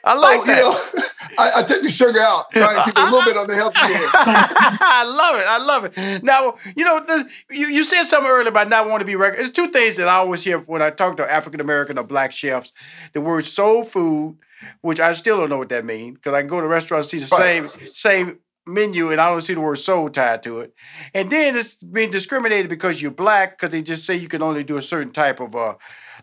I 0.05 0.13
like 0.13 0.41
oh, 0.41 0.45
that. 0.45 0.93
You 0.93 0.99
know, 0.99 1.05
I, 1.37 1.59
I, 1.59 1.63
took 1.63 1.81
the 1.81 1.89
sugar 1.89 2.19
out, 2.19 2.51
trying 2.51 2.77
to 2.77 2.83
keep 2.83 2.95
a 2.95 3.03
little 3.03 3.23
bit 3.23 3.35
on 3.35 3.47
the 3.47 3.55
healthy 3.55 3.79
end. 3.81 3.91
I 4.13 5.03
love 5.03 5.35
it. 5.35 5.45
I 5.47 5.57
love 5.57 5.85
it. 5.85 6.23
Now, 6.23 6.55
you 6.75 6.85
know, 6.85 7.01
the, 7.01 7.29
you, 7.49 7.67
you 7.67 7.83
said 7.83 8.03
something 8.03 8.29
earlier 8.29 8.47
about 8.47 8.69
not 8.69 8.85
wanting 8.85 8.99
to 8.99 9.05
be 9.05 9.15
recognized. 9.15 9.55
There's 9.55 9.67
two 9.67 9.71
things 9.71 9.95
that 9.95 10.07
I 10.07 10.15
always 10.15 10.43
hear 10.43 10.59
when 10.59 10.81
I 10.81 10.91
talk 10.91 11.17
to 11.17 11.29
African 11.29 11.59
American 11.59 11.97
or 11.97 12.03
black 12.03 12.31
chefs. 12.31 12.71
The 13.13 13.21
word 13.21 13.45
soul 13.45 13.83
food, 13.83 14.37
which 14.81 14.99
I 14.99 15.13
still 15.13 15.37
don't 15.37 15.49
know 15.49 15.57
what 15.57 15.69
that 15.69 15.85
means, 15.85 16.15
because 16.15 16.33
I 16.33 16.41
can 16.41 16.49
go 16.49 16.61
to 16.61 16.67
restaurants 16.67 17.11
and 17.11 17.21
see 17.21 17.27
the 17.27 17.35
right. 17.41 17.69
same 17.69 17.87
same 17.93 18.39
menu 18.67 19.11
and 19.11 19.21
I 19.21 19.29
don't 19.29 19.41
see 19.41 19.53
the 19.53 19.61
word 19.61 19.77
soul 19.77 20.09
tied 20.09 20.43
to 20.43 20.59
it. 20.59 20.73
And 21.13 21.29
then 21.29 21.55
it's 21.55 21.75
being 21.75 22.09
discriminated 22.09 22.69
because 22.69 23.01
you're 23.01 23.11
black, 23.11 23.57
because 23.57 23.71
they 23.71 23.81
just 23.81 24.05
say 24.05 24.15
you 24.15 24.27
can 24.27 24.41
only 24.41 24.63
do 24.63 24.77
a 24.77 24.81
certain 24.81 25.13
type 25.13 25.39
of 25.39 25.55
uh, 25.55 25.75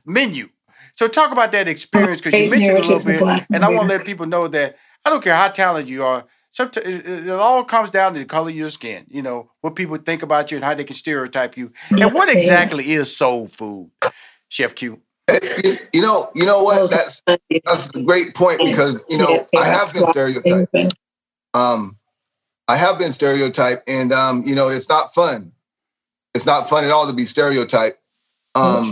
menu. 0.04 0.48
So 1.02 1.08
talk 1.08 1.32
about 1.32 1.50
that 1.50 1.66
experience 1.66 2.20
because 2.20 2.38
you 2.38 2.48
mentioned 2.48 2.78
a 2.78 2.80
little 2.80 3.04
bit, 3.04 3.44
and 3.52 3.64
I 3.64 3.68
want 3.70 3.90
to 3.90 3.96
let 3.96 4.06
people 4.06 4.24
know 4.24 4.46
that 4.46 4.76
I 5.04 5.10
don't 5.10 5.20
care 5.20 5.34
how 5.34 5.48
talented 5.48 5.88
you 5.88 6.04
are. 6.04 6.24
sometimes 6.52 6.86
it, 6.86 7.26
it 7.26 7.28
all 7.28 7.64
comes 7.64 7.90
down 7.90 8.12
to 8.12 8.20
the 8.20 8.24
color 8.24 8.50
of 8.50 8.54
your 8.54 8.70
skin. 8.70 9.06
You 9.08 9.20
know 9.22 9.50
what 9.62 9.74
people 9.74 9.96
think 9.96 10.22
about 10.22 10.52
you 10.52 10.58
and 10.58 10.64
how 10.64 10.74
they 10.74 10.84
can 10.84 10.94
stereotype 10.94 11.56
you. 11.56 11.72
And 11.90 12.14
what 12.14 12.28
exactly 12.28 12.92
is 12.92 13.16
soul 13.16 13.48
food, 13.48 13.90
Chef 14.48 14.76
Q? 14.76 15.00
You, 15.64 15.78
you 15.92 16.02
know, 16.02 16.30
you 16.36 16.46
know 16.46 16.62
what? 16.62 16.88
That's 16.88 17.20
that's 17.26 17.90
a 17.96 18.02
great 18.04 18.36
point 18.36 18.60
because 18.64 19.04
you 19.10 19.18
know 19.18 19.44
I 19.58 19.64
have 19.64 19.92
been 19.92 20.06
stereotyped. 20.06 20.94
Um, 21.52 21.96
I 22.68 22.76
have 22.76 22.96
been 22.96 23.10
stereotyped, 23.10 23.88
and 23.88 24.12
um, 24.12 24.44
you 24.46 24.54
know, 24.54 24.68
it's 24.68 24.88
not 24.88 25.12
fun. 25.12 25.50
It's 26.32 26.46
not 26.46 26.68
fun 26.68 26.84
at 26.84 26.92
all 26.92 27.08
to 27.08 27.12
be 27.12 27.24
stereotyped. 27.24 27.98
Um, 28.54 28.84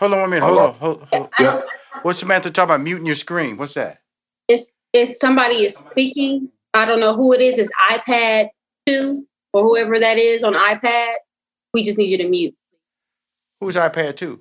hold 0.00 0.14
on 0.14 0.20
one 0.20 0.30
minute. 0.30 0.44
Hold 0.44 0.58
on. 0.58 0.74
Hold, 0.74 1.08
hold. 1.12 1.28
Yeah. 1.38 1.60
What's 2.02 2.18
Samantha 2.18 2.50
talking 2.50 2.74
about? 2.74 2.80
Muting 2.80 3.06
your 3.06 3.14
screen. 3.14 3.56
What's 3.56 3.74
that? 3.74 4.00
It's 4.48 4.72
it's 4.92 5.20
somebody 5.20 5.64
is 5.64 5.76
speaking. 5.76 6.48
I 6.74 6.86
don't 6.86 6.98
know 6.98 7.14
who 7.14 7.32
it 7.32 7.40
is. 7.40 7.58
It's 7.58 7.70
iPad 7.90 8.48
two 8.86 9.26
or 9.52 9.62
whoever 9.62 10.00
that 10.00 10.18
is 10.18 10.42
on 10.42 10.54
iPad. 10.54 11.14
We 11.74 11.84
just 11.84 11.98
need 11.98 12.10
you 12.10 12.18
to 12.18 12.28
mute. 12.28 12.54
Who's 13.60 13.76
iPad 13.76 14.16
two? 14.16 14.40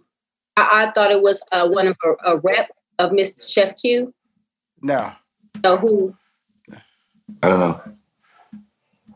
I, 0.58 0.88
I 0.88 0.92
thought 0.92 1.12
it 1.12 1.22
was 1.22 1.46
uh, 1.52 1.68
one 1.68 1.88
of 1.88 1.98
a, 2.04 2.32
a 2.32 2.38
rep 2.38 2.70
of 2.98 3.12
Mr. 3.12 3.48
Chef 3.48 3.76
Q. 3.78 4.14
No. 4.82 5.12
So 5.64 5.78
who? 5.78 6.16
I 7.44 7.48
don't 7.48 7.60
know. 7.60 7.82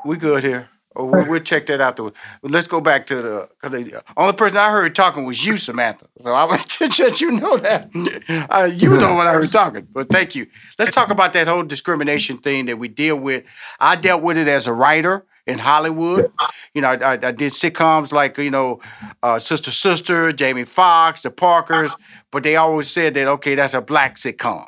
We 0.06 0.18
good 0.18 0.44
here. 0.44 0.70
Oh, 0.96 1.06
we'll, 1.06 1.28
we'll, 1.28 1.40
check 1.40 1.66
that 1.68 1.82
out. 1.82 1.96
Though. 1.96 2.14
Let's 2.44 2.68
go 2.68 2.80
back 2.80 3.08
to 3.08 3.22
the 3.22 3.50
because 3.62 3.84
the 3.84 4.04
only 4.16 4.34
person 4.34 4.58
I 4.58 4.72
heard 4.72 4.94
talking 4.94 5.26
was 5.26 5.44
you, 5.44 5.58
Samantha. 5.58 6.08
So 6.22 6.34
I 6.34 6.46
want 6.46 6.68
to 6.70 6.86
let 7.04 7.22
you 7.22 7.32
know 7.32 7.58
that 7.58 7.90
uh, 8.50 8.70
you 8.74 8.90
know 8.90 9.14
what 9.14 9.28
I 9.28 9.34
heard 9.34 9.52
talking. 9.52 9.88
But 9.92 10.10
thank 10.10 10.36
you. 10.36 10.48
Let's 10.78 10.94
talk 10.94 11.10
about 11.10 11.34
that 11.34 11.48
whole 11.48 11.64
discrimination 11.64 12.38
thing 12.38 12.66
that 12.68 12.78
we 12.78 12.88
deal 12.88 13.18
with. 13.18 13.44
I 13.80 13.96
dealt 13.96 14.22
with 14.22 14.38
it 14.38 14.48
as 14.48 14.68
a 14.68 14.74
writer 14.74 15.26
in 15.48 15.58
Hollywood. 15.60 16.32
You 16.74 16.82
know, 16.82 16.90
I, 16.90 17.14
I 17.14 17.32
did 17.32 17.54
sitcoms 17.54 18.12
like 18.12 18.38
you 18.38 18.52
know, 18.52 18.80
uh, 19.22 19.40
Sister 19.40 19.72
Sister, 19.72 20.32
Jamie 20.32 20.66
Foxx, 20.66 21.22
The 21.22 21.32
Parkers, 21.32 21.96
but 22.32 22.44
they 22.44 22.56
always 22.56 22.90
said 22.90 23.14
that 23.16 23.28
okay, 23.28 23.56
that's 23.56 23.74
a 23.74 23.82
black 23.82 24.16
sitcom. 24.16 24.68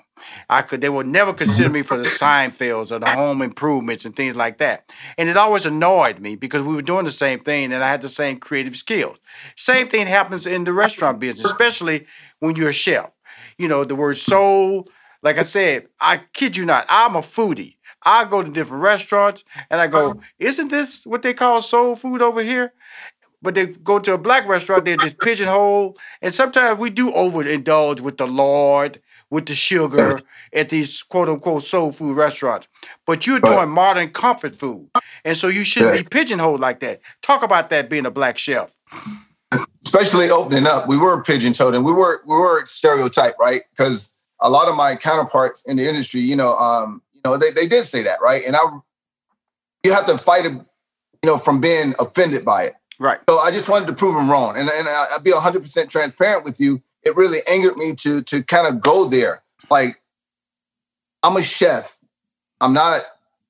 I 0.49 0.61
could 0.61 0.81
they 0.81 0.89
would 0.89 1.07
never 1.07 1.33
consider 1.33 1.69
me 1.69 1.81
for 1.81 1.97
the 1.97 2.05
mm-hmm. 2.05 2.63
Seinfelds 2.63 2.91
or 2.91 2.99
the 2.99 3.09
home 3.09 3.41
improvements 3.41 4.05
and 4.05 4.15
things 4.15 4.35
like 4.35 4.57
that. 4.59 4.91
And 5.17 5.29
it 5.29 5.38
always 5.38 5.65
annoyed 5.65 6.19
me 6.19 6.35
because 6.35 6.61
we 6.61 6.75
were 6.75 6.81
doing 6.81 7.05
the 7.05 7.11
same 7.11 7.39
thing 7.39 7.73
and 7.73 7.83
I 7.83 7.89
had 7.89 8.01
the 8.01 8.09
same 8.09 8.39
creative 8.39 8.75
skills. 8.75 9.19
Same 9.55 9.88
thing 9.88 10.07
happens 10.07 10.45
in 10.45 10.63
the 10.63 10.73
restaurant 10.73 11.19
business, 11.19 11.45
especially 11.45 12.05
when 12.39 12.55
you're 12.55 12.69
a 12.69 12.73
chef. 12.73 13.11
You 13.57 13.67
know, 13.67 13.83
the 13.83 13.95
word 13.95 14.17
soul, 14.17 14.89
like 15.23 15.38
I 15.38 15.43
said, 15.43 15.88
I 15.99 16.21
kid 16.33 16.57
you 16.57 16.65
not, 16.65 16.85
I'm 16.89 17.15
a 17.15 17.21
foodie. 17.21 17.77
I 18.07 18.25
go 18.25 18.43
to 18.43 18.51
different 18.51 18.83
restaurants 18.83 19.43
and 19.71 19.81
I 19.81 19.88
go, 19.88 20.21
isn't 20.38 20.67
this 20.67 21.05
what 21.05 21.23
they 21.23 21.33
call 21.33 21.63
soul 21.63 21.95
food 21.95 22.21
over 22.21 22.43
here? 22.43 22.73
but 23.45 23.53
they 23.53 23.67
go 23.67 23.99
to 23.99 24.13
a 24.13 24.17
black 24.17 24.47
restaurant, 24.47 24.85
they're 24.85 24.97
just 24.97 25.19
pigeonhole. 25.19 25.95
And 26.21 26.33
sometimes 26.33 26.79
we 26.79 26.89
do 26.89 27.11
overindulge 27.11 28.01
with 28.01 28.17
the 28.17 28.27
Lord 28.27 28.99
with 29.29 29.45
the 29.47 29.53
sugar 29.53 30.21
at 30.53 30.69
these 30.69 31.01
quote 31.03 31.29
unquote 31.29 31.63
soul 31.63 31.91
food 31.91 32.15
restaurants. 32.15 32.67
But 33.05 33.25
you're 33.25 33.39
doing 33.39 33.69
modern 33.69 34.09
comfort 34.09 34.55
food. 34.55 34.89
And 35.23 35.38
so 35.38 35.47
you 35.47 35.63
shouldn't 35.63 35.95
yeah. 35.95 36.01
be 36.01 36.07
pigeonholed 36.07 36.59
like 36.59 36.79
that. 36.81 37.01
Talk 37.21 37.43
about 37.43 37.69
that 37.71 37.89
being 37.89 38.05
a 38.05 38.11
black 38.11 38.38
chef. 38.38 38.73
Especially 39.85 40.29
opening 40.29 40.67
up, 40.67 40.88
we 40.88 40.97
were 40.97 41.23
pigeon-toed 41.23 41.75
and 41.75 41.85
we 41.85 41.93
were 41.93 42.21
we 42.25 42.35
were 42.35 42.65
stereotyped, 42.65 43.39
right? 43.39 43.61
Because 43.71 44.13
a 44.41 44.49
lot 44.49 44.67
of 44.67 44.75
my 44.75 44.95
counterparts 44.95 45.63
in 45.65 45.77
the 45.77 45.88
industry, 45.88 46.21
you 46.21 46.35
know, 46.35 46.55
um, 46.57 47.01
you 47.13 47.21
know, 47.23 47.38
they, 47.38 47.51
they 47.51 47.67
did 47.67 47.85
say 47.85 48.03
that, 48.03 48.19
right? 48.21 48.43
And 48.45 48.55
I 48.55 48.59
you 49.85 49.93
have 49.93 50.05
to 50.07 50.17
fight 50.17 50.45
it, 50.45 50.51
you 50.53 50.65
know, 51.25 51.38
from 51.38 51.61
being 51.61 51.93
offended 51.99 52.43
by 52.43 52.63
it. 52.63 52.73
Right. 52.99 53.19
So 53.29 53.38
I 53.39 53.51
just 53.51 53.69
wanted 53.69 53.88
to 53.88 53.93
prove 53.93 54.15
them 54.15 54.29
wrong. 54.29 54.57
And, 54.57 54.69
and 54.69 54.88
I'll 54.88 55.19
be 55.19 55.31
100% 55.31 55.89
transparent 55.89 56.43
with 56.43 56.59
you 56.59 56.81
it 57.05 57.15
really 57.15 57.39
angered 57.47 57.77
me 57.77 57.93
to 57.95 58.21
to 58.23 58.43
kind 58.43 58.67
of 58.67 58.81
go 58.81 59.05
there. 59.05 59.43
Like, 59.69 60.01
I'm 61.23 61.37
a 61.37 61.43
chef. 61.43 61.97
I'm 62.59 62.73
not. 62.73 63.01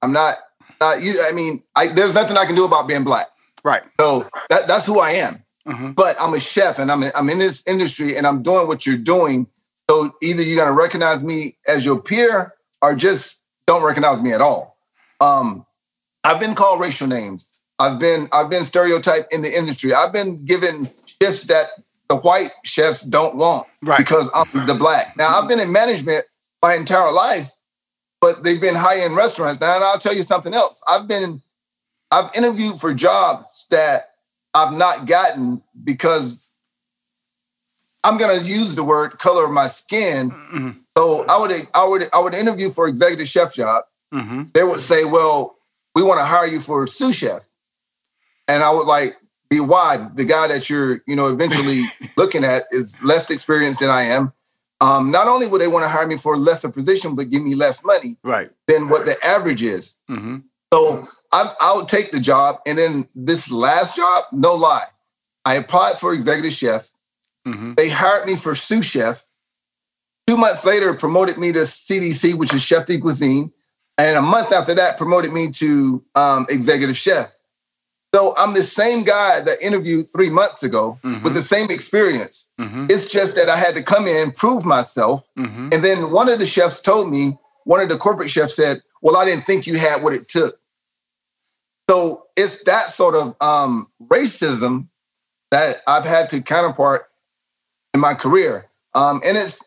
I'm 0.01 0.11
not. 0.11 0.37
Uh, 0.81 0.97
you, 1.01 1.23
I 1.25 1.31
mean, 1.31 1.63
I, 1.75 1.87
there's 1.87 2.13
nothing 2.13 2.37
I 2.37 2.45
can 2.45 2.55
do 2.55 2.65
about 2.65 2.87
being 2.87 3.03
black. 3.03 3.27
Right. 3.63 3.81
So 3.99 4.29
that, 4.49 4.67
that's 4.67 4.85
who 4.85 4.99
I 4.99 5.11
am. 5.11 5.43
Mm-hmm. 5.67 5.91
But 5.91 6.15
I'm 6.19 6.33
a 6.33 6.39
chef, 6.39 6.77
and 6.77 6.91
I'm 6.91 7.01
in, 7.01 7.11
I'm 7.15 7.29
in 7.29 7.39
this 7.39 7.63
industry, 7.65 8.17
and 8.17 8.27
I'm 8.27 8.43
doing 8.43 8.67
what 8.67 8.85
you're 8.85 8.97
doing. 8.97 9.47
So 9.89 10.13
either 10.21 10.43
you're 10.43 10.63
gonna 10.63 10.77
recognize 10.77 11.23
me 11.23 11.57
as 11.67 11.85
your 11.85 11.99
peer, 12.01 12.53
or 12.81 12.95
just 12.95 13.41
don't 13.65 13.83
recognize 13.83 14.21
me 14.21 14.33
at 14.33 14.41
all. 14.41 14.77
Um, 15.21 15.65
I've 16.23 16.39
been 16.39 16.55
called 16.55 16.81
racial 16.81 17.07
names. 17.07 17.49
I've 17.79 17.99
been 17.99 18.29
I've 18.31 18.49
been 18.49 18.63
stereotyped 18.63 19.33
in 19.33 19.41
the 19.41 19.55
industry. 19.55 19.93
I've 19.93 20.13
been 20.13 20.45
given 20.45 20.91
shifts 21.05 21.43
that 21.43 21.69
the 22.09 22.17
white 22.17 22.51
chefs 22.63 23.01
don't 23.01 23.35
want 23.35 23.67
right. 23.81 23.97
because 23.97 24.29
I'm 24.33 24.65
the 24.65 24.75
black. 24.75 25.15
Now 25.17 25.39
I've 25.39 25.47
been 25.47 25.59
in 25.59 25.71
management 25.71 26.25
my 26.61 26.75
entire 26.75 27.11
life, 27.11 27.51
but 28.21 28.43
they've 28.43 28.61
been 28.61 28.75
high 28.75 29.01
end 29.01 29.15
restaurants. 29.15 29.59
Now, 29.61 29.75
and 29.75 29.83
I'll 29.83 29.99
tell 29.99 30.15
you 30.15 30.23
something 30.23 30.53
else. 30.53 30.81
I've 30.87 31.07
been, 31.07 31.41
I've 32.11 32.29
interviewed 32.35 32.79
for 32.79 32.93
jobs 32.93 33.65
that 33.69 34.11
I've 34.53 34.73
not 34.73 35.05
gotten 35.05 35.61
because 35.83 36.39
I'm 38.03 38.17
going 38.17 38.39
to 38.39 38.45
use 38.45 38.75
the 38.75 38.83
word 38.83 39.17
color 39.19 39.45
of 39.45 39.51
my 39.51 39.67
skin. 39.67 40.31
Mm-hmm. 40.31 40.69
So 40.97 41.25
I 41.27 41.37
would, 41.39 41.51
I 41.73 41.87
would, 41.87 42.09
I 42.13 42.19
would 42.19 42.33
interview 42.33 42.69
for 42.69 42.87
executive 42.87 43.27
chef 43.27 43.53
job. 43.53 43.83
Mm-hmm. 44.13 44.43
They 44.53 44.63
would 44.63 44.79
say, 44.79 45.03
"Well, 45.03 45.57
we 45.93 46.03
want 46.03 46.19
to 46.19 46.25
hire 46.25 46.45
you 46.45 46.61
for 46.61 46.83
a 46.83 46.87
sous 46.87 47.15
chef," 47.15 47.41
and 48.47 48.63
I 48.63 48.71
would 48.71 48.85
like, 48.85 49.17
be 49.49 49.59
wide. 49.59 50.17
The 50.17 50.25
guy 50.25 50.47
that 50.47 50.69
you're, 50.69 51.01
you 51.07 51.15
know, 51.15 51.27
eventually 51.27 51.83
looking 52.17 52.43
at 52.43 52.65
is 52.71 53.01
less 53.03 53.29
experienced 53.29 53.79
than 53.79 53.89
I 53.89 54.03
am. 54.03 54.33
Um, 54.81 55.09
not 55.09 55.27
only 55.27 55.47
would 55.47 55.61
they 55.61 55.67
want 55.67 55.83
to 55.83 55.89
hire 55.89 56.05
me 56.05 56.17
for 56.17 56.33
a 56.33 56.37
lesser 56.37 56.69
position, 56.69 57.15
but 57.15 57.29
give 57.29 57.41
me 57.41 57.55
less 57.55 57.83
money 57.83 58.17
right. 58.23 58.49
than 58.67 58.89
what 58.89 59.05
the 59.05 59.15
average 59.25 59.63
is. 59.63 59.95
Mm-hmm. 60.09 60.37
So 60.73 61.03
I, 61.31 61.53
I 61.61 61.73
would 61.75 61.87
take 61.87 62.11
the 62.11 62.19
job. 62.19 62.59
And 62.67 62.77
then 62.77 63.07
this 63.15 63.49
last 63.49 63.95
job, 63.95 64.25
no 64.31 64.53
lie, 64.53 64.87
I 65.45 65.55
applied 65.55 65.99
for 65.99 66.13
executive 66.13 66.51
chef. 66.51 66.89
Mm-hmm. 67.47 67.75
They 67.75 67.89
hired 67.89 68.25
me 68.25 68.35
for 68.35 68.55
sous 68.55 68.85
chef. 68.85 69.25
Two 70.27 70.37
months 70.37 70.65
later, 70.65 70.93
promoted 70.93 71.37
me 71.37 71.53
to 71.53 71.59
CDC, 71.59 72.33
which 72.33 72.53
is 72.53 72.63
chef 72.63 72.87
de 72.87 72.99
cuisine. 72.99 73.51
And 73.97 74.17
a 74.17 74.21
month 74.21 74.51
after 74.51 74.73
that, 74.73 74.97
promoted 74.97 75.31
me 75.31 75.51
to 75.51 76.03
um, 76.15 76.47
executive 76.49 76.97
chef. 76.97 77.34
So 78.15 78.33
I'm 78.37 78.53
the 78.53 78.63
same 78.63 79.03
guy 79.03 79.41
that 79.41 79.61
interviewed 79.61 80.09
three 80.09 80.29
months 80.29 80.63
ago 80.63 80.97
mm-hmm. 81.03 81.21
with 81.21 81.33
the 81.33 81.41
same 81.41 81.69
experience. 81.69 82.47
Mm-hmm. 82.57 82.85
It's 82.89 83.11
just 83.11 83.35
that 83.35 83.49
I 83.49 83.57
had 83.57 83.75
to 83.75 83.83
come 83.83 84.07
in, 84.07 84.15
and 84.15 84.33
prove 84.33 84.63
myself. 84.63 85.29
Mm-hmm. 85.37 85.73
And 85.73 85.83
then 85.83 86.11
one 86.11 86.29
of 86.29 86.39
the 86.39 86.45
chefs 86.45 86.79
told 86.79 87.09
me, 87.09 87.37
one 87.65 87.81
of 87.81 87.89
the 87.89 87.97
corporate 87.97 88.29
chefs 88.29 88.55
said, 88.55 88.81
Well, 89.01 89.17
I 89.17 89.25
didn't 89.25 89.43
think 89.43 89.67
you 89.67 89.77
had 89.77 90.01
what 90.01 90.13
it 90.13 90.29
took. 90.29 90.57
So 91.89 92.27
it's 92.37 92.63
that 92.63 92.91
sort 92.91 93.15
of 93.15 93.35
um, 93.41 93.89
racism 94.01 94.87
that 95.51 95.81
I've 95.85 96.05
had 96.05 96.29
to 96.29 96.41
counterpart 96.41 97.09
in 97.93 97.99
my 97.99 98.13
career. 98.13 98.69
Um, 98.93 99.19
and 99.25 99.35
it's 99.35 99.61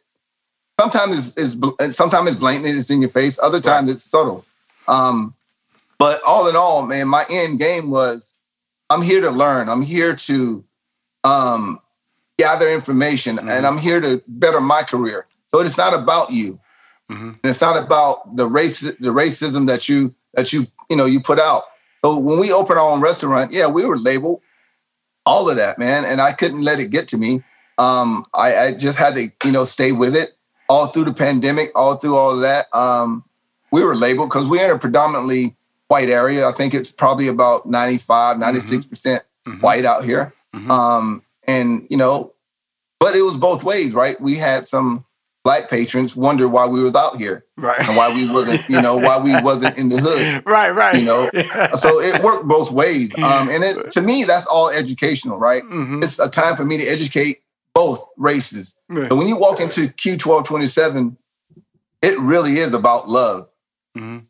sometimes 0.80 1.36
it's, 1.36 1.54
it's 1.80 1.96
sometimes 1.98 2.30
it's 2.30 2.38
blatant, 2.38 2.64
it's 2.64 2.88
in 2.88 3.02
your 3.02 3.10
face. 3.10 3.38
Other 3.42 3.60
times 3.60 3.88
right. 3.88 3.92
it's 3.92 4.04
subtle. 4.04 4.46
Um, 4.88 5.34
but 5.98 6.22
all 6.26 6.48
in 6.48 6.56
all, 6.56 6.86
man, 6.86 7.08
my 7.08 7.26
end 7.28 7.58
game 7.58 7.90
was 7.90 8.36
I'm 8.90 9.02
here 9.02 9.20
to 9.20 9.30
learn. 9.30 9.68
I'm 9.68 9.82
here 9.82 10.14
to 10.14 10.64
um, 11.24 11.80
gather 12.38 12.68
information, 12.68 13.36
mm-hmm. 13.36 13.48
and 13.48 13.66
I'm 13.66 13.78
here 13.78 14.00
to 14.00 14.22
better 14.26 14.60
my 14.60 14.82
career. 14.82 15.26
So 15.46 15.60
it's 15.60 15.78
not 15.78 15.94
about 15.94 16.32
you, 16.32 16.60
mm-hmm. 17.10 17.30
and 17.30 17.40
it's 17.44 17.60
not 17.60 17.82
about 17.82 18.36
the 18.36 18.46
race, 18.46 18.80
the 18.80 19.10
racism 19.10 19.66
that 19.66 19.88
you 19.88 20.14
that 20.34 20.52
you 20.52 20.66
you 20.88 20.96
know 20.96 21.06
you 21.06 21.20
put 21.20 21.38
out. 21.38 21.64
So 21.98 22.18
when 22.18 22.38
we 22.38 22.52
opened 22.52 22.78
our 22.78 22.90
own 22.90 23.00
restaurant, 23.00 23.52
yeah, 23.52 23.66
we 23.66 23.84
were 23.84 23.98
labeled 23.98 24.40
all 25.26 25.50
of 25.50 25.56
that, 25.56 25.78
man, 25.78 26.04
and 26.04 26.20
I 26.20 26.32
couldn't 26.32 26.62
let 26.62 26.80
it 26.80 26.90
get 26.90 27.08
to 27.08 27.18
me. 27.18 27.42
Um, 27.76 28.24
I, 28.34 28.56
I, 28.56 28.74
just 28.74 28.98
had 28.98 29.14
to 29.14 29.30
you 29.44 29.52
know 29.52 29.64
stay 29.64 29.92
with 29.92 30.16
it 30.16 30.36
all 30.68 30.86
through 30.86 31.04
the 31.04 31.12
pandemic, 31.12 31.70
all 31.76 31.94
through 31.96 32.16
all 32.16 32.34
of 32.34 32.40
that. 32.40 32.74
Um, 32.74 33.24
we 33.70 33.84
were 33.84 33.94
labeled 33.94 34.30
because 34.30 34.48
we're 34.48 34.64
in 34.64 34.70
a 34.70 34.78
predominantly 34.78 35.54
white 35.88 36.08
area. 36.08 36.46
I 36.46 36.52
think 36.52 36.74
it's 36.74 36.92
probably 36.92 37.28
about 37.28 37.66
95, 37.66 38.36
96% 38.36 38.40
mm-hmm. 38.40 38.90
percent 38.90 39.24
mm-hmm. 39.46 39.60
white 39.60 39.84
out 39.84 40.04
here. 40.04 40.32
Mm-hmm. 40.54 40.70
Um, 40.70 41.22
and, 41.46 41.86
you 41.90 41.96
know, 41.96 42.34
but 43.00 43.14
it 43.14 43.22
was 43.22 43.36
both 43.36 43.64
ways, 43.64 43.92
right? 43.92 44.20
We 44.20 44.36
had 44.36 44.66
some 44.66 45.04
black 45.44 45.70
patrons 45.70 46.14
wonder 46.14 46.46
why 46.46 46.66
we 46.66 46.82
was 46.82 46.94
out 46.94 47.16
here. 47.16 47.44
Right. 47.56 47.80
And 47.80 47.96
why 47.96 48.14
we 48.14 48.30
wasn't, 48.30 48.68
you 48.68 48.82
know, 48.82 48.98
why 48.98 49.18
we 49.18 49.32
wasn't 49.40 49.78
in 49.78 49.88
the 49.88 49.96
hood. 49.98 50.42
Right, 50.46 50.70
right. 50.70 50.98
You 50.98 51.04
know, 51.04 51.30
yeah. 51.34 51.72
so 51.72 52.00
it 52.00 52.22
worked 52.22 52.46
both 52.46 52.70
ways. 52.70 53.16
Um, 53.18 53.48
and 53.48 53.64
it, 53.64 53.90
to 53.92 54.02
me, 54.02 54.24
that's 54.24 54.46
all 54.46 54.68
educational, 54.70 55.38
right? 55.38 55.62
Mm-hmm. 55.62 56.02
It's 56.02 56.18
a 56.18 56.28
time 56.28 56.56
for 56.56 56.64
me 56.64 56.76
to 56.78 56.84
educate 56.84 57.42
both 57.74 58.06
races. 58.16 58.74
Right. 58.88 59.10
So 59.10 59.16
when 59.16 59.28
you 59.28 59.36
walk 59.36 59.60
into 59.60 59.88
Q1227, 59.88 61.16
it 62.02 62.18
really 62.18 62.58
is 62.58 62.74
about 62.74 63.08
love. 63.08 63.48
Mhm. 63.96 64.26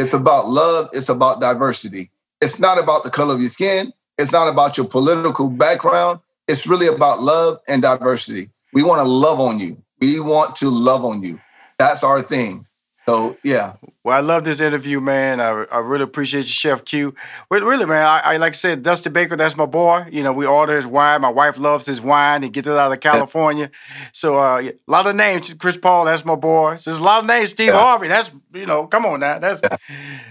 It's 0.00 0.14
about 0.14 0.48
love. 0.48 0.88
It's 0.94 1.10
about 1.10 1.42
diversity. 1.42 2.10
It's 2.40 2.58
not 2.58 2.82
about 2.82 3.04
the 3.04 3.10
color 3.10 3.34
of 3.34 3.40
your 3.40 3.50
skin. 3.50 3.92
It's 4.16 4.32
not 4.32 4.48
about 4.48 4.78
your 4.78 4.86
political 4.86 5.50
background. 5.50 6.20
It's 6.48 6.66
really 6.66 6.86
about 6.86 7.20
love 7.20 7.60
and 7.68 7.82
diversity. 7.82 8.50
We 8.72 8.82
want 8.82 9.00
to 9.00 9.08
love 9.08 9.40
on 9.40 9.58
you. 9.58 9.82
We 10.00 10.18
want 10.18 10.56
to 10.56 10.70
love 10.70 11.04
on 11.04 11.22
you. 11.22 11.38
That's 11.78 12.02
our 12.02 12.22
thing. 12.22 12.66
So 13.06 13.36
yeah, 13.44 13.74
Well, 14.02 14.16
I 14.16 14.20
love 14.20 14.44
this 14.44 14.60
interview, 14.60 14.98
man. 14.98 15.42
I, 15.42 15.64
I 15.70 15.78
really 15.80 16.04
appreciate 16.04 16.40
you, 16.44 16.46
Chef 16.46 16.86
Q. 16.86 17.14
Well, 17.50 17.60
really, 17.60 17.84
man, 17.84 18.06
I, 18.06 18.20
I 18.20 18.36
like 18.38 18.52
I 18.52 18.56
said, 18.56 18.82
Dusty 18.82 19.10
Baker, 19.10 19.36
that's 19.36 19.58
my 19.58 19.66
boy. 19.66 20.06
You 20.10 20.22
know, 20.22 20.32
we 20.32 20.46
order 20.46 20.74
his 20.74 20.86
wine. 20.86 21.20
My 21.20 21.28
wife 21.28 21.58
loves 21.58 21.84
his 21.84 22.00
wine. 22.00 22.42
He 22.42 22.48
gets 22.48 22.66
it 22.66 22.72
out 22.78 22.90
of 22.90 23.00
California. 23.00 23.70
So 24.12 24.38
uh, 24.38 24.62
a 24.62 24.72
lot 24.86 25.06
of 25.06 25.16
names. 25.16 25.52
Chris 25.52 25.76
Paul, 25.76 26.06
that's 26.06 26.24
my 26.24 26.34
boy. 26.34 26.76
So 26.78 26.90
there's 26.90 27.00
a 27.00 27.04
lot 27.04 27.20
of 27.20 27.26
names. 27.26 27.50
Steve 27.50 27.68
Yeah. 27.68 27.72
Harvey, 27.80 28.08
that's 28.08 28.30
you 28.54 28.64
know, 28.64 28.86
come 28.86 29.04
on 29.04 29.20
now. 29.20 29.38
That's 29.38 29.60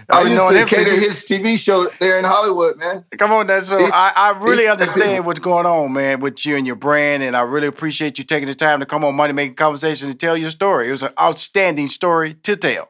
I 0.08 0.24
been 0.24 0.32
used 0.32 0.70
to 0.70 0.76
cater 0.76 0.96
his 0.98 1.24
TV 1.24 1.56
show 1.56 1.88
there 2.00 2.18
in 2.18 2.24
Hollywood, 2.24 2.76
man. 2.76 3.04
Come 3.18 3.30
on, 3.30 3.46
that 3.46 3.64
so 3.66 3.78
He- 3.78 3.84
I, 3.92 4.12
I 4.16 4.30
really 4.42 4.64
he- 4.64 4.68
understand 4.74 5.24
what's 5.24 5.38
going 5.38 5.66
on, 5.66 5.92
man, 5.92 6.18
with 6.18 6.44
you 6.44 6.56
and 6.56 6.66
your 6.66 6.74
brand, 6.76 7.22
and 7.22 7.36
I 7.36 7.42
really 7.42 7.68
appreciate 7.68 8.18
you 8.18 8.24
taking 8.24 8.48
the 8.48 8.54
time 8.56 8.80
to 8.80 8.86
come 8.86 9.04
on 9.04 9.14
Money 9.14 9.32
Making 9.32 9.54
Conversation 9.54 10.10
and 10.10 10.18
tell 10.18 10.36
your 10.36 10.50
story. 10.50 10.88
It 10.88 10.90
was 10.90 11.04
an 11.04 11.12
outstanding 11.20 11.86
story 11.86 12.34
to 12.42 12.56
tell. 12.56 12.88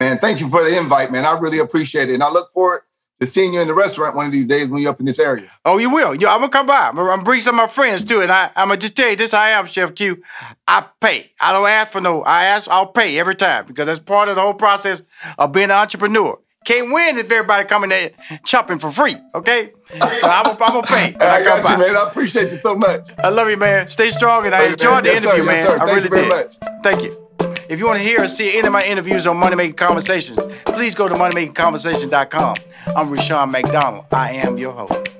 Man, 0.00 0.18
thank 0.18 0.40
you 0.40 0.48
for 0.50 0.62
the 0.62 0.76
invite, 0.76 1.10
man. 1.10 1.24
I 1.24 1.38
really 1.38 1.58
appreciate 1.58 2.10
it. 2.10 2.14
And 2.14 2.22
I 2.22 2.30
look 2.30 2.52
forward 2.52 2.82
to 3.20 3.26
seeing 3.26 3.54
you 3.54 3.60
in 3.62 3.68
the 3.68 3.74
restaurant 3.74 4.14
one 4.14 4.26
of 4.26 4.32
these 4.32 4.46
days 4.46 4.68
when 4.68 4.82
you're 4.82 4.90
up 4.90 5.00
in 5.00 5.06
this 5.06 5.18
area. 5.18 5.50
Oh, 5.64 5.78
you 5.78 5.88
will. 5.88 6.14
Yeah, 6.14 6.34
I'm 6.34 6.40
gonna 6.40 6.50
come 6.50 6.66
by. 6.66 6.88
I'm 6.88 6.96
gonna, 6.96 7.22
bring 7.22 7.40
some 7.40 7.58
of 7.58 7.62
my 7.66 7.72
friends 7.72 8.04
too, 8.04 8.20
and 8.20 8.30
I, 8.30 8.50
I'm 8.56 8.68
gonna 8.68 8.76
just 8.80 8.94
tell 8.94 9.08
you 9.08 9.16
this: 9.16 9.32
how 9.32 9.40
I 9.40 9.50
am, 9.50 9.64
Chef 9.66 9.94
Q. 9.94 10.22
I 10.68 10.84
pay. 11.00 11.30
I 11.40 11.52
don't 11.54 11.66
ask 11.66 11.92
for 11.92 12.02
no. 12.02 12.22
I 12.22 12.44
ask. 12.44 12.68
I'll 12.70 12.88
pay 12.88 13.18
every 13.18 13.34
time 13.34 13.64
because 13.66 13.86
that's 13.86 13.98
part 13.98 14.28
of 14.28 14.36
the 14.36 14.42
whole 14.42 14.52
process 14.54 15.02
of 15.38 15.52
being 15.52 15.66
an 15.66 15.70
entrepreneur. 15.70 16.38
Can't 16.66 16.92
win 16.92 17.16
if 17.16 17.30
everybody 17.30 17.66
coming 17.66 17.88
there 17.88 18.10
chopping 18.44 18.78
for 18.78 18.90
free. 18.90 19.14
Okay, 19.34 19.72
so 20.20 20.26
I'm 20.28 20.44
gonna, 20.44 20.58
I'm 20.60 20.72
gonna 20.74 20.82
pay. 20.86 21.12
And 21.20 21.22
I 21.22 21.36
I 21.40 21.42
got 21.44 21.56
you, 21.58 21.62
by. 21.64 21.76
man. 21.78 21.96
I 21.96 22.08
appreciate 22.10 22.50
you 22.50 22.58
so 22.58 22.76
much. 22.76 23.08
I 23.24 23.30
love 23.30 23.48
you, 23.48 23.56
man. 23.56 23.88
Stay 23.88 24.10
strong, 24.10 24.44
and 24.44 24.54
I 24.54 24.58
Hey, 24.58 24.64
man. 24.64 24.72
enjoyed 24.74 25.04
the 25.04 25.08
Yes, 25.08 25.22
sir. 25.22 25.28
interview, 25.30 25.44
Yes, 25.44 25.54
man. 25.54 25.66
sir. 25.66 25.72
I 25.74 25.86
Thank 25.86 25.90
really 25.90 26.02
you 26.22 26.28
very 26.28 26.44
did. 26.44 26.82
Thank 26.82 27.02
you. 27.04 27.25
If 27.68 27.80
you 27.80 27.86
want 27.86 27.98
to 27.98 28.04
hear 28.04 28.22
or 28.22 28.28
see 28.28 28.56
any 28.56 28.66
of 28.66 28.72
my 28.72 28.82
interviews 28.82 29.26
on 29.26 29.36
Money 29.36 29.56
Making 29.56 29.74
Conversations, 29.74 30.38
please 30.66 30.94
go 30.94 31.08
to 31.08 31.14
moneymakingconversation.com. 31.14 32.56
I'm 32.94 33.10
Rushion 33.10 33.50
McDonald. 33.50 34.06
I 34.12 34.32
am 34.32 34.56
your 34.56 34.72
host. 34.72 35.15